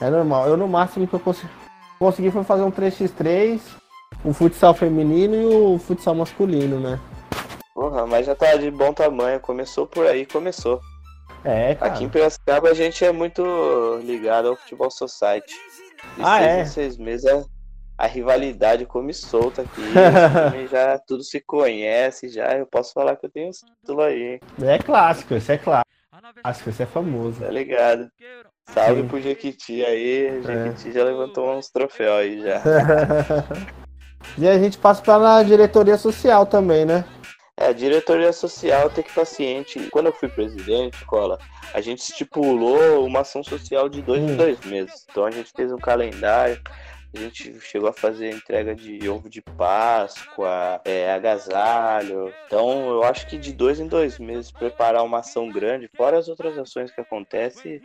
é 0.01 0.11
normal. 0.11 0.47
Eu 0.47 0.57
no 0.57 0.69
máximo 0.69 1.09
que 1.09 1.15
eu 1.15 1.21
consegui, 1.21 1.53
consegui 1.99 2.31
foi 2.31 2.45
fazer 2.45 2.63
um 2.63 2.71
3x3, 2.71 3.61
o 4.25 4.33
futsal 4.33 4.75
feminino 4.75 5.35
e 5.35 5.45
o 5.45 5.79
futsal 5.79 6.15
masculino, 6.15 6.79
né? 6.79 7.01
Porra, 7.79 8.05
mas 8.09 8.27
já 8.27 8.35
tá 8.35 8.57
de 8.57 8.73
bom 8.73 8.93
tamanho. 8.93 9.39
Começou 9.39 9.87
por 9.87 10.05
aí, 10.05 10.27
começou. 10.27 10.81
É, 11.45 11.77
cara. 11.77 11.93
Aqui 11.93 12.03
em 12.03 12.09
Piracicaba 12.09 12.71
a 12.71 12.75
gente 12.75 13.05
é 13.05 13.13
muito 13.13 13.41
ligado 14.03 14.49
ao 14.49 14.57
futebol 14.57 14.91
society. 14.91 15.55
De 16.17 16.25
ah, 16.25 16.39
seis 16.39 16.49
é? 16.49 16.61
em 16.61 16.67
seis 16.67 16.97
meses 16.97 17.27
a, 17.27 17.45
a 17.97 18.07
rivalidade 18.09 18.85
come 18.85 19.15
solta 19.15 19.63
aqui. 19.63 19.81
já 20.69 20.99
tudo 20.99 21.23
se 21.23 21.41
conhece, 21.41 22.29
já. 22.29 22.53
Eu 22.59 22.67
posso 22.67 22.93
falar 22.93 23.15
que 23.15 23.27
eu 23.27 23.31
tenho 23.31 23.49
uns 23.49 23.59
títulos 23.59 24.07
aí. 24.07 24.41
É 24.61 24.79
clássico, 24.79 25.35
esse 25.35 25.53
é 25.53 25.59
clássico. 25.59 25.89
Acho 26.43 26.65
que 26.65 26.71
esse 26.71 26.83
é 26.83 26.87
famoso. 26.87 27.39
Tá 27.39 27.49
ligado? 27.49 28.11
Salve 28.75 29.03
Sim. 29.03 29.09
pro 29.09 29.21
Jequiti 29.21 29.85
aí. 29.85 30.43
Jequiti 30.43 30.89
é. 30.89 30.93
já 30.95 31.05
levantou 31.05 31.57
uns 31.57 31.71
troféus 31.71 32.19
aí 32.19 32.43
já. 32.43 32.61
e 34.37 34.49
a 34.49 34.59
gente 34.59 34.79
passa 34.79 35.01
pra 35.01 35.45
diretoria 35.45 35.97
social 35.97 36.45
também, 36.45 36.85
né? 36.85 37.05
É, 37.59 37.67
a 37.67 37.73
diretoria 37.73 38.33
social 38.33 38.89
tem 38.89 39.03
que 39.03 39.11
estar 39.11 39.25
ciente. 39.25 39.89
Quando 39.91 40.07
eu 40.07 40.13
fui 40.13 40.29
presidente, 40.29 41.05
Cola, 41.05 41.39
a 41.75 41.81
gente 41.81 41.99
estipulou 41.99 43.05
uma 43.05 43.21
ação 43.21 43.43
social 43.43 43.89
de 43.89 44.01
dois 44.01 44.23
em 44.23 44.33
hum. 44.33 44.37
dois 44.37 44.61
meses. 44.61 45.05
Então 45.11 45.25
a 45.25 45.31
gente 45.31 45.53
fez 45.53 45.73
um 45.73 45.79
calendário. 45.79 46.61
A 47.13 47.19
gente 47.19 47.59
chegou 47.61 47.89
a 47.89 47.93
fazer 47.93 48.31
entrega 48.31 48.75
de 48.75 49.09
ovo 49.09 49.31
de 49.31 49.41
Páscoa, 49.41 50.81
é, 50.85 51.11
agasalho. 51.11 52.33
Então, 52.47 52.91
eu 52.91 53.03
acho 53.03 53.27
que 53.27 53.39
de 53.39 53.51
dois 53.51 53.81
em 53.81 53.89
dois 53.89 54.19
meses 54.19 54.53
preparar 54.53 55.03
uma 55.03 55.21
ação 55.21 55.49
grande, 55.49 55.89
fora 55.97 56.19
as 56.19 56.29
outras 56.29 56.59
ações 56.59 56.93
que 56.93 57.01
acontecem, 57.01 57.81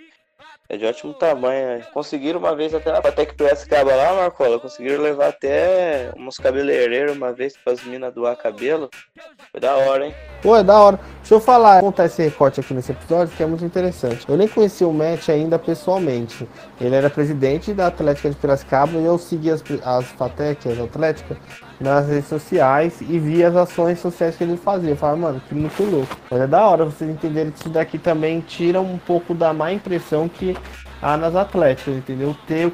é 0.73 0.77
de 0.77 0.85
ótimo 0.85 1.13
tamanho. 1.13 1.83
Conseguiram 1.93 2.39
uma 2.39 2.55
vez 2.55 2.73
até 2.73 2.91
na 2.91 3.01
Patec 3.01 3.35
Piracicaba 3.35 3.95
lá, 3.95 4.13
Marcola. 4.13 4.59
Conseguiram 4.59 5.03
levar 5.03 5.27
até 5.27 6.11
uns 6.17 6.37
cabeleireiros 6.37 7.15
uma 7.15 7.31
vez 7.31 7.55
para 7.55 7.73
as 7.73 7.83
minas 7.83 8.13
doar 8.13 8.35
cabelo. 8.35 8.89
Foi 9.51 9.61
da 9.61 9.75
hora, 9.75 10.07
hein? 10.07 10.15
Pô, 10.41 10.55
é 10.57 10.63
da 10.63 10.79
hora. 10.79 10.99
Deixa 11.19 11.35
eu 11.35 11.39
falar, 11.39 11.79
contar 11.79 12.05
esse 12.05 12.21
recorte 12.21 12.59
aqui 12.59 12.73
nesse 12.73 12.91
episódio 12.91 13.35
que 13.35 13.43
é 13.43 13.45
muito 13.45 13.63
interessante. 13.63 14.25
Eu 14.27 14.35
nem 14.35 14.47
conheci 14.47 14.83
o 14.83 14.91
Matt 14.91 15.29
ainda 15.29 15.59
pessoalmente. 15.59 16.47
Ele 16.81 16.95
era 16.95 17.09
presidente 17.09 17.73
da 17.73 17.87
Atlética 17.87 18.29
de 18.29 18.35
Piracicaba 18.35 18.97
e 18.97 19.05
eu 19.05 19.17
segui 19.17 19.51
as, 19.51 19.63
as 19.85 20.05
Fatec, 20.05 20.67
as 20.67 20.79
Atléticas, 20.79 21.37
nas 21.79 22.07
redes 22.07 22.27
sociais 22.27 23.01
e 23.01 23.19
vi 23.19 23.43
as 23.43 23.55
ações 23.55 23.99
sociais 23.99 24.35
que 24.35 24.43
ele 24.43 24.57
fazia. 24.57 24.91
Eu 24.91 24.95
falava, 24.95 25.17
mano, 25.17 25.41
que 25.47 25.53
muito 25.53 25.83
louco. 25.83 26.17
Mas 26.31 26.41
é 26.41 26.47
da 26.47 26.65
hora 26.65 26.85
vocês 26.85 27.09
entenderem 27.09 27.51
que 27.51 27.59
isso 27.59 27.69
daqui 27.69 27.97
também 27.97 28.39
tira 28.41 28.81
um 28.81 28.97
pouco 28.97 29.33
da 29.33 29.53
má 29.53 29.71
impressão 29.71 30.27
que 30.27 30.57
há 31.01 31.17
nas 31.17 31.35
atléticas, 31.35 31.95
entendeu? 31.95 32.35
Ter 32.47 32.65
o, 32.65 32.71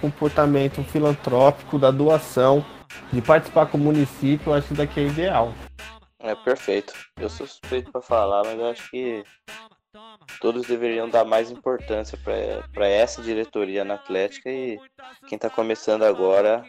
comportamento 0.00 0.82
filantrópico 0.84 1.78
da 1.78 1.90
doação, 1.90 2.64
de 3.12 3.20
participar 3.20 3.66
com 3.66 3.78
o 3.78 3.80
município, 3.80 4.50
eu 4.50 4.54
acho 4.54 4.68
que 4.68 4.74
daqui 4.74 5.00
é 5.00 5.06
ideal. 5.06 5.52
É 6.20 6.34
perfeito. 6.34 6.92
Eu 7.18 7.28
sou 7.28 7.46
suspeito 7.46 7.92
para 7.92 8.00
falar, 8.00 8.42
mas 8.44 8.58
eu 8.58 8.66
acho 8.66 8.90
que 8.90 9.24
todos 10.40 10.66
deveriam 10.66 11.08
dar 11.08 11.24
mais 11.24 11.50
importância 11.50 12.18
para 12.72 12.88
essa 12.88 13.22
diretoria 13.22 13.84
na 13.84 13.94
Atlética 13.94 14.50
e 14.50 14.78
quem 15.28 15.36
está 15.36 15.48
começando 15.50 16.04
agora, 16.04 16.64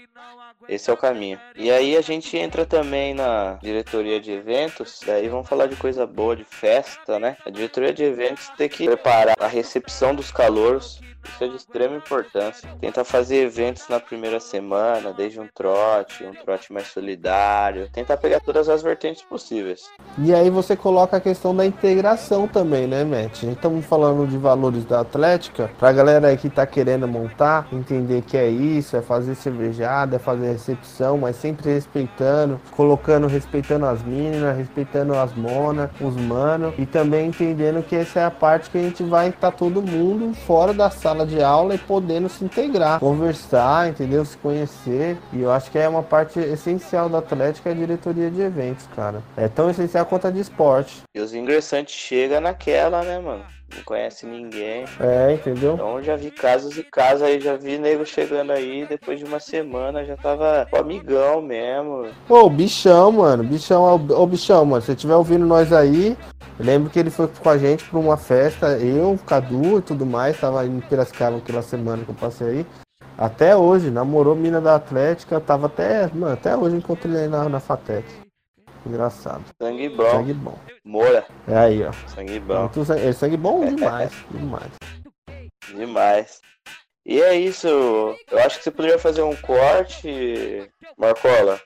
esse 0.68 0.90
é 0.90 0.94
o 0.94 0.98
caminho. 0.98 1.40
E 1.56 1.70
aí 1.72 1.96
a 1.96 2.02
gente 2.02 2.38
entra 2.38 2.66
também 2.66 3.14
na 3.14 3.60
diretoria 3.62 4.20
de 4.20 4.32
eventos, 4.32 5.00
daí 5.06 5.28
vamos 5.28 5.48
falar 5.48 5.68
de 5.68 5.76
coisa 5.76 6.06
boa, 6.06 6.36
de 6.36 6.44
festa, 6.44 7.20
né? 7.20 7.38
A 7.46 7.50
diretoria 7.50 7.94
de 7.94 8.04
eventos 8.04 8.50
tem 8.58 8.70
que 8.70 8.86
preparar 8.86 9.36
a 9.40 9.48
recepção 9.48 10.16
dos 10.16 10.32
calouros, 10.32 11.02
isso 11.28 11.44
é 11.44 11.48
de 11.48 11.56
extrema 11.56 11.96
importância. 11.98 12.70
Tenta 12.80 13.04
fazer 13.04 13.44
eventos 13.44 13.88
na 13.90 14.00
primeira 14.00 14.40
semana, 14.40 15.14
desde 15.14 15.40
um 15.40 15.48
trote, 15.54 16.24
um 16.24 16.34
trote 16.34 16.72
mais 16.72 16.88
solidário. 16.88 17.90
Tentar 17.92 18.18
pegar 18.18 18.40
todas 18.40 18.70
as 18.70 18.82
vertentes 18.82 19.22
possíveis. 19.22 19.90
E 20.18 20.34
aí 20.34 20.50
você 20.50 20.76
coloca 20.76 21.18
a 21.18 21.22
questão 21.22 21.56
da 21.56 21.66
integração 21.66 22.48
também, 22.48 22.88
né, 22.88 23.04
Matt? 23.04 23.37
Estamos 23.44 23.86
falando 23.86 24.28
de 24.28 24.38
valores 24.38 24.86
da 24.86 25.02
Atlética. 25.02 25.70
Pra 25.78 25.92
galera 25.92 26.36
que 26.38 26.50
tá 26.50 26.66
querendo 26.66 27.08
montar, 27.08 27.68
entender 27.72 28.22
que 28.22 28.38
é 28.38 28.48
isso, 28.48 28.96
é 28.96 29.02
fazer 29.02 29.36
cervejada, 29.36 30.16
é 30.16 30.20
fazer 30.20 30.54
recepção, 30.54 31.18
mas 31.18 31.36
sempre 31.36 31.74
respeitando, 31.74 32.60
colocando, 32.72 33.28
respeitando 33.28 33.86
as 33.86 34.02
meninas, 34.04 34.56
respeitando 34.56 35.14
as 35.14 35.34
monas, 35.34 35.90
os 36.00 36.16
manos. 36.16 36.74
E 36.78 36.86
também 36.86 37.28
entendendo 37.28 37.84
que 37.84 37.96
essa 37.96 38.20
é 38.20 38.26
a 38.26 38.32
parte 38.32 38.70
que 38.70 38.78
a 38.78 38.82
gente 38.82 39.04
vai 39.04 39.30
estar 39.30 39.52
tá 39.52 39.58
todo 39.58 39.82
mundo 39.82 40.34
fora 40.34 40.74
da 40.74 40.90
sala 40.90 41.18
sala 41.18 41.26
de 41.26 41.42
aula 41.42 41.74
e 41.74 41.78
podendo 41.78 42.30
se 42.30 42.44
integrar, 42.44 43.00
conversar, 43.00 43.90
entendeu? 43.90 44.24
Se 44.24 44.38
conhecer. 44.38 45.18
E 45.34 45.42
eu 45.42 45.52
acho 45.52 45.72
que 45.72 45.80
é 45.80 45.88
uma 45.88 46.04
parte 46.04 46.40
essencial 46.40 47.10
da 47.10 47.20
Atlética 47.20 47.70
é 47.70 47.72
a 47.72 47.76
diretoria 47.76 48.30
de 48.30 48.42
eventos, 48.42 48.86
cara. 48.96 49.24
É 49.36 49.48
tão 49.48 49.70
essencial 49.70 50.06
quanto 50.06 50.28
a 50.28 50.32
de 50.32 50.40
esporte. 50.40 51.02
E 51.16 51.20
os 51.20 51.34
ingressantes 51.34 51.96
chegam 51.96 52.42
naquela, 52.42 53.04
né, 53.04 53.20
mano? 53.28 53.58
não 53.76 53.84
conhece 53.84 54.26
ninguém. 54.26 54.86
É, 55.00 55.34
entendeu? 55.34 55.74
Então 55.74 56.02
já 56.02 56.16
vi 56.16 56.32
casos 56.32 56.78
e 56.78 56.84
casos 56.84 57.22
aí, 57.22 57.40
já 57.40 57.56
vi 57.56 57.78
nego 57.78 58.06
chegando 58.06 58.52
aí, 58.52 58.86
depois 58.88 59.20
de 59.20 59.26
uma 59.26 59.40
semana 59.40 60.06
já 60.06 60.16
tava 60.16 60.68
o 60.72 60.78
amigão 60.78 61.42
mesmo. 61.42 62.08
Pô, 62.28 62.50
bichão, 62.50 63.12
mano, 63.12 63.44
bichão, 63.44 63.84
ô 63.84 64.26
bichão, 64.26 64.66
mano, 64.66 64.82
se 64.82 64.88
você 64.88 64.94
estiver 64.94 65.16
ouvindo 65.16 65.46
nós 65.46 65.74
aí, 65.74 66.18
lembro 66.60 66.90
que 66.90 67.00
ele 67.00 67.10
foi 67.10 67.28
com 67.28 67.50
a 67.50 67.58
gente 67.58 67.84
pra 67.84 68.00
uma 68.00 68.18
festa, 68.18 68.78
eu, 68.78 69.20
Cadu 69.26 69.80
e 69.80 69.82
tudo 69.82 70.06
mais, 70.06 70.40
tava 70.40 70.66
em 70.66 70.80
Piracicaba 70.80 71.38
aquela 71.38 71.62
semana 71.62 72.04
que 72.04 72.10
eu 72.10 72.16
passei 72.16 72.48
aí. 72.48 72.66
Até 73.18 73.56
hoje, 73.56 73.90
namorou 73.90 74.36
mina 74.36 74.62
da 74.62 74.76
Atlética, 74.76 75.40
tava 75.40 75.66
até, 75.66 76.08
mano, 76.14 76.34
até 76.34 76.56
hoje 76.56 76.78
encontrei 76.78 77.16
ele 77.16 77.28
na, 77.28 77.50
na 77.50 77.60
Fatec. 77.60 78.27
Engraçado. 78.86 79.44
Sangue 79.62 79.90
bom. 79.90 80.12
Sangue 80.12 80.34
bom. 80.34 80.60
Moura. 80.84 81.26
É 81.48 81.58
aí, 81.58 81.84
ó. 81.84 81.92
Sangue 82.08 82.40
bom. 82.40 82.62
Muito 82.62 82.86
sangue, 82.86 83.06
é 83.06 83.14
sangue 83.14 83.38
bom 83.38 83.66
demais. 83.66 84.12
demais. 84.32 84.72
Demais. 85.74 86.42
E 87.06 87.22
é 87.22 87.36
isso. 87.36 87.68
Eu 87.68 88.40
acho 88.40 88.58
que 88.58 88.64
você 88.66 88.72
poderia 88.72 89.00
fazer 89.00 89.22
um 89.22 89.36
corte, 89.38 90.70
Marcola, 90.98 91.58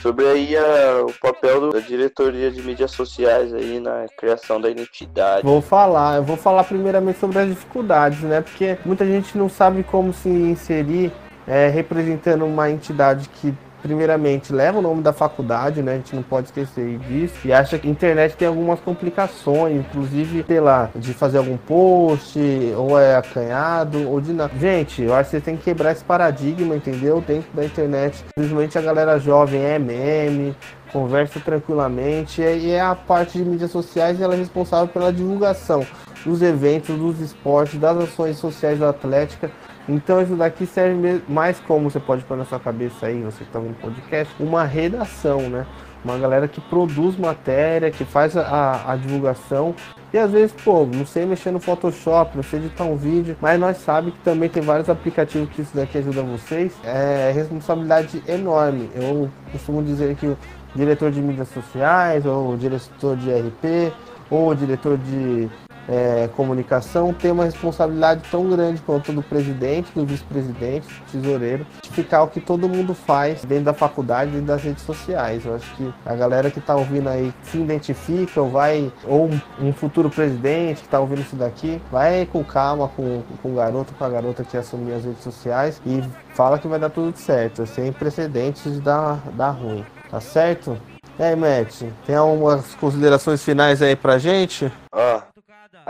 sobre 0.00 0.26
aí 0.26 0.56
a, 0.56 1.04
o 1.04 1.12
papel 1.20 1.60
do, 1.60 1.70
da 1.70 1.80
diretoria 1.80 2.50
de 2.50 2.62
mídias 2.62 2.90
sociais 2.90 3.52
aí 3.52 3.78
na 3.78 4.06
criação 4.16 4.60
da 4.60 4.70
identidade. 4.70 5.42
Vou 5.42 5.60
falar, 5.60 6.16
eu 6.16 6.22
vou 6.22 6.36
falar 6.36 6.64
primeiramente 6.64 7.18
sobre 7.18 7.38
as 7.38 7.48
dificuldades, 7.48 8.20
né? 8.22 8.40
Porque 8.40 8.78
muita 8.84 9.04
gente 9.04 9.36
não 9.36 9.48
sabe 9.48 9.82
como 9.82 10.12
se 10.12 10.28
inserir 10.28 11.12
é, 11.46 11.68
representando 11.68 12.46
uma 12.46 12.70
entidade 12.70 13.28
que 13.28 13.54
primeiramente 13.82 14.52
leva 14.52 14.78
o 14.78 14.82
nome 14.82 15.02
da 15.02 15.12
faculdade, 15.12 15.82
né? 15.82 15.92
A 15.92 15.96
gente 15.96 16.14
não 16.14 16.22
pode 16.22 16.46
esquecer 16.46 16.98
disso. 16.98 17.34
E 17.44 17.52
acha 17.52 17.78
que 17.78 17.88
a 17.88 17.90
internet 17.90 18.36
tem 18.36 18.48
algumas 18.48 18.80
complicações, 18.80 19.76
inclusive, 19.76 20.44
sei 20.46 20.60
lá, 20.60 20.90
de 20.94 21.12
fazer 21.12 21.38
algum 21.38 21.56
post, 21.56 22.38
ou 22.76 22.98
é 22.98 23.16
acanhado, 23.16 24.08
ou 24.08 24.20
de 24.20 24.32
nada. 24.32 24.52
Gente, 24.58 25.02
eu 25.02 25.14
acho 25.14 25.30
que 25.30 25.36
você 25.36 25.42
tem 25.42 25.56
que 25.56 25.64
quebrar 25.64 25.92
esse 25.92 26.04
paradigma, 26.04 26.76
entendeu? 26.76 27.22
Dentro 27.26 27.50
da 27.54 27.64
internet. 27.64 28.24
Simplesmente 28.38 28.78
a 28.78 28.82
galera 28.82 29.18
jovem 29.18 29.62
é 29.62 29.78
meme, 29.78 30.54
conversa 30.92 31.40
tranquilamente. 31.40 32.42
E 32.42 32.70
é 32.70 32.80
a 32.80 32.94
parte 32.94 33.38
de 33.38 33.44
mídias 33.44 33.70
sociais 33.70 34.20
ela 34.20 34.34
é 34.34 34.38
responsável 34.38 34.88
pela 34.88 35.12
divulgação 35.12 35.86
dos 36.24 36.42
eventos, 36.42 36.98
dos 36.98 37.20
esportes, 37.20 37.78
das 37.80 37.96
ações 37.96 38.36
sociais 38.36 38.78
da 38.78 38.90
Atlética 38.90 39.50
então 39.90 40.22
isso 40.22 40.36
daqui 40.36 40.66
serve 40.66 41.20
mais 41.28 41.58
como 41.60 41.90
você 41.90 41.98
pode 41.98 42.24
pôr 42.24 42.36
na 42.36 42.44
sua 42.44 42.60
cabeça 42.60 43.06
aí, 43.06 43.20
você 43.22 43.38
que 43.38 43.44
está 43.44 43.58
vendo 43.58 43.74
podcast, 43.80 44.32
uma 44.38 44.64
redação, 44.64 45.40
né? 45.50 45.66
Uma 46.04 46.16
galera 46.16 46.48
que 46.48 46.60
produz 46.60 47.16
matéria, 47.18 47.90
que 47.90 48.04
faz 48.04 48.36
a, 48.36 48.90
a, 48.90 48.96
divulgação. 48.96 49.74
E 50.12 50.16
às 50.16 50.30
vezes, 50.30 50.54
pô, 50.64 50.86
não 50.86 51.04
sei 51.04 51.26
mexer 51.26 51.50
no 51.50 51.60
Photoshop, 51.60 52.36
não 52.36 52.42
sei 52.42 52.60
editar 52.60 52.84
um 52.84 52.96
vídeo, 52.96 53.36
mas 53.38 53.60
nós 53.60 53.76
sabemos 53.78 54.14
que 54.18 54.24
também 54.24 54.48
tem 54.48 54.62
vários 54.62 54.88
aplicativos 54.88 55.50
que 55.50 55.60
isso 55.60 55.76
daqui 55.76 55.98
ajuda 55.98 56.22
vocês. 56.22 56.72
É 56.84 57.32
responsabilidade 57.34 58.22
enorme. 58.26 58.88
Eu 58.94 59.28
costumo 59.52 59.82
dizer 59.82 60.14
que 60.16 60.26
o 60.26 60.38
diretor 60.74 61.10
de 61.10 61.20
mídias 61.20 61.48
sociais, 61.48 62.24
ou 62.24 62.54
o 62.54 62.56
diretor 62.56 63.16
de 63.16 63.30
RP, 63.30 63.92
ou 64.30 64.48
o 64.48 64.54
diretor 64.54 64.96
de 64.96 65.50
é, 65.88 66.28
comunicação 66.36 67.12
tem 67.12 67.30
uma 67.30 67.44
responsabilidade 67.44 68.22
tão 68.30 68.48
grande 68.48 68.80
quanto 68.82 69.12
do 69.12 69.22
presidente, 69.22 69.90
do 69.94 70.04
vice-presidente, 70.04 70.86
do 70.86 71.22
tesoureiro, 71.22 71.66
de 71.82 71.90
ficar 71.90 72.22
o 72.22 72.28
que 72.28 72.40
todo 72.40 72.68
mundo 72.68 72.94
faz 72.94 73.44
dentro 73.44 73.64
da 73.64 73.74
faculdade 73.74 74.36
e 74.36 74.40
das 74.40 74.62
redes 74.62 74.82
sociais. 74.82 75.44
Eu 75.44 75.54
acho 75.54 75.74
que 75.76 75.92
a 76.04 76.14
galera 76.14 76.50
que 76.50 76.58
está 76.58 76.76
ouvindo 76.76 77.08
aí 77.08 77.32
se 77.42 77.58
identifica, 77.58 78.40
ou 78.40 78.50
vai, 78.50 78.92
ou 79.04 79.30
um, 79.60 79.72
futuro 79.72 80.10
presidente 80.10 80.80
que 80.80 80.86
está 80.86 81.00
ouvindo 81.00 81.20
isso 81.20 81.36
daqui, 81.36 81.80
vai 81.90 82.26
com 82.26 82.44
calma 82.44 82.88
com, 82.88 83.22
com 83.42 83.52
o 83.52 83.56
garoto, 83.56 83.94
com 83.94 84.04
a 84.04 84.08
garota 84.08 84.44
que 84.44 84.56
assumir 84.56 84.92
as 84.94 85.04
redes 85.04 85.22
sociais 85.22 85.80
e 85.86 86.02
fala 86.34 86.58
que 86.58 86.68
vai 86.68 86.78
dar 86.78 86.90
tudo 86.90 87.16
certo, 87.16 87.66
sem 87.66 87.92
precedentes 87.92 88.72
de 88.72 88.80
dar, 88.80 89.20
dar 89.34 89.50
ruim. 89.50 89.84
Tá 90.10 90.20
certo? 90.20 90.76
E 91.18 91.22
aí, 91.22 91.36
Matt, 91.36 91.82
tem 92.06 92.16
algumas 92.16 92.74
considerações 92.76 93.44
finais 93.44 93.82
aí 93.82 93.94
pra 93.94 94.18
gente? 94.18 94.72
Ó, 94.90 95.18
oh, 95.18 95.22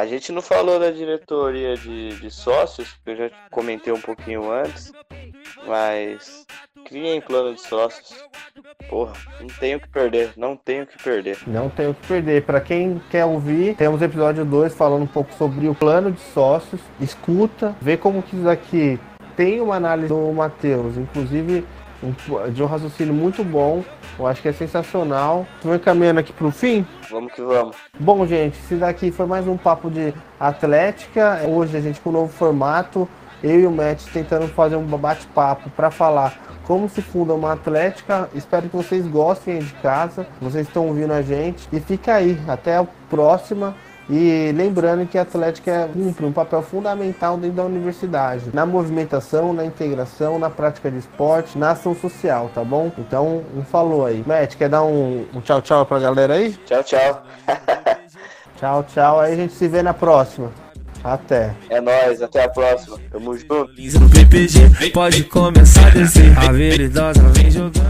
a 0.00 0.06
gente 0.06 0.32
não 0.32 0.40
falou 0.40 0.80
da 0.80 0.90
diretoria 0.90 1.76
de, 1.76 2.18
de 2.18 2.30
sócios, 2.30 2.88
que 3.04 3.10
eu 3.10 3.16
já 3.16 3.30
comentei 3.50 3.92
um 3.92 4.00
pouquinho 4.00 4.50
antes, 4.50 4.90
mas 5.66 6.46
criem 6.86 7.20
plano 7.20 7.54
de 7.54 7.60
sócios. 7.60 8.10
Porra, 8.88 9.12
não 9.38 9.48
tenho 9.48 9.78
que 9.78 9.88
perder, 9.88 10.32
não 10.38 10.56
tenho 10.56 10.86
que 10.86 11.02
perder. 11.02 11.38
Não 11.46 11.68
tenho 11.68 11.92
que 11.92 12.06
perder. 12.08 12.42
Para 12.44 12.62
quem 12.62 13.00
quer 13.10 13.26
ouvir, 13.26 13.76
temos 13.76 14.00
episódio 14.00 14.42
2 14.42 14.74
falando 14.74 15.02
um 15.02 15.06
pouco 15.06 15.34
sobre 15.34 15.68
o 15.68 15.74
plano 15.74 16.10
de 16.10 16.20
sócios. 16.20 16.80
Escuta, 16.98 17.76
vê 17.78 17.98
como 17.98 18.22
que 18.22 18.34
isso 18.34 18.48
aqui 18.48 18.98
tem 19.36 19.60
uma 19.60 19.76
análise 19.76 20.08
do 20.08 20.32
Matheus, 20.32 20.96
inclusive 20.96 21.62
de 22.52 22.62
um 22.62 22.66
raciocínio 22.66 23.12
muito 23.12 23.44
bom. 23.44 23.84
Eu 24.18 24.26
acho 24.26 24.40
que 24.40 24.48
é 24.48 24.52
sensacional. 24.52 25.46
Vamos 25.62 25.82
caminhando 25.82 26.20
aqui 26.20 26.32
pro 26.32 26.50
fim? 26.50 26.86
Vamos 27.10 27.32
que 27.32 27.42
vamos. 27.42 27.76
Bom, 27.98 28.26
gente, 28.26 28.58
esse 28.58 28.76
daqui 28.76 29.10
foi 29.10 29.26
mais 29.26 29.46
um 29.46 29.56
papo 29.56 29.90
de 29.90 30.14
Atlética. 30.38 31.42
Hoje 31.46 31.76
a 31.76 31.80
gente 31.80 32.00
com 32.00 32.10
um 32.10 32.14
novo 32.14 32.32
formato. 32.32 33.08
Eu 33.42 33.60
e 33.60 33.66
o 33.66 33.70
Matt 33.70 34.04
tentando 34.12 34.48
fazer 34.48 34.76
um 34.76 34.84
bate-papo 34.84 35.70
para 35.70 35.90
falar 35.90 36.38
como 36.64 36.88
se 36.88 37.00
funda 37.00 37.32
uma 37.32 37.52
Atlética. 37.52 38.28
Espero 38.34 38.68
que 38.68 38.76
vocês 38.76 39.06
gostem 39.06 39.58
de 39.58 39.72
casa. 39.74 40.26
Vocês 40.40 40.66
estão 40.66 40.86
ouvindo 40.86 41.12
a 41.12 41.22
gente. 41.22 41.68
E 41.72 41.80
fica 41.80 42.14
aí. 42.14 42.38
Até 42.46 42.76
a 42.76 42.86
próxima. 43.08 43.74
E 44.08 44.52
lembrando 44.52 45.06
que 45.06 45.16
a 45.16 45.22
Atlética 45.22 45.88
cumpre 45.92 46.26
um 46.26 46.32
papel 46.32 46.62
fundamental 46.62 47.36
dentro 47.36 47.56
da 47.56 47.64
universidade, 47.64 48.50
na 48.52 48.66
movimentação, 48.66 49.52
na 49.52 49.64
integração, 49.64 50.38
na 50.38 50.50
prática 50.50 50.90
de 50.90 50.98
esporte, 50.98 51.56
na 51.56 51.70
ação 51.70 51.94
social, 51.94 52.50
tá 52.54 52.64
bom? 52.64 52.90
Então, 52.98 53.44
um 53.56 53.62
falou 53.62 54.06
aí. 54.06 54.24
Matt, 54.26 54.56
quer 54.56 54.68
dar 54.68 54.82
um, 54.82 55.26
um 55.32 55.40
tchau 55.40 55.62
tchau 55.62 55.86
pra 55.86 55.98
galera 55.98 56.34
aí? 56.34 56.52
Tchau, 56.66 56.82
tchau. 56.82 57.22
tchau, 58.58 58.84
tchau. 58.84 59.20
Aí 59.20 59.32
a 59.32 59.36
gente 59.36 59.52
se 59.52 59.68
vê 59.68 59.82
na 59.82 59.94
próxima. 59.94 60.50
Até. 61.02 61.54
É 61.68 61.80
nóis, 61.80 62.20
até 62.20 62.44
a 62.44 62.48
próxima. 62.48 62.98
Tamo 63.10 63.36
junto. 63.36 63.72
Pode 64.92 65.24
começar 65.24 65.86
a 65.86 65.90
descer. 65.90 66.36
A 66.38 66.52
vem 66.52 67.50
jogando. 67.50 67.80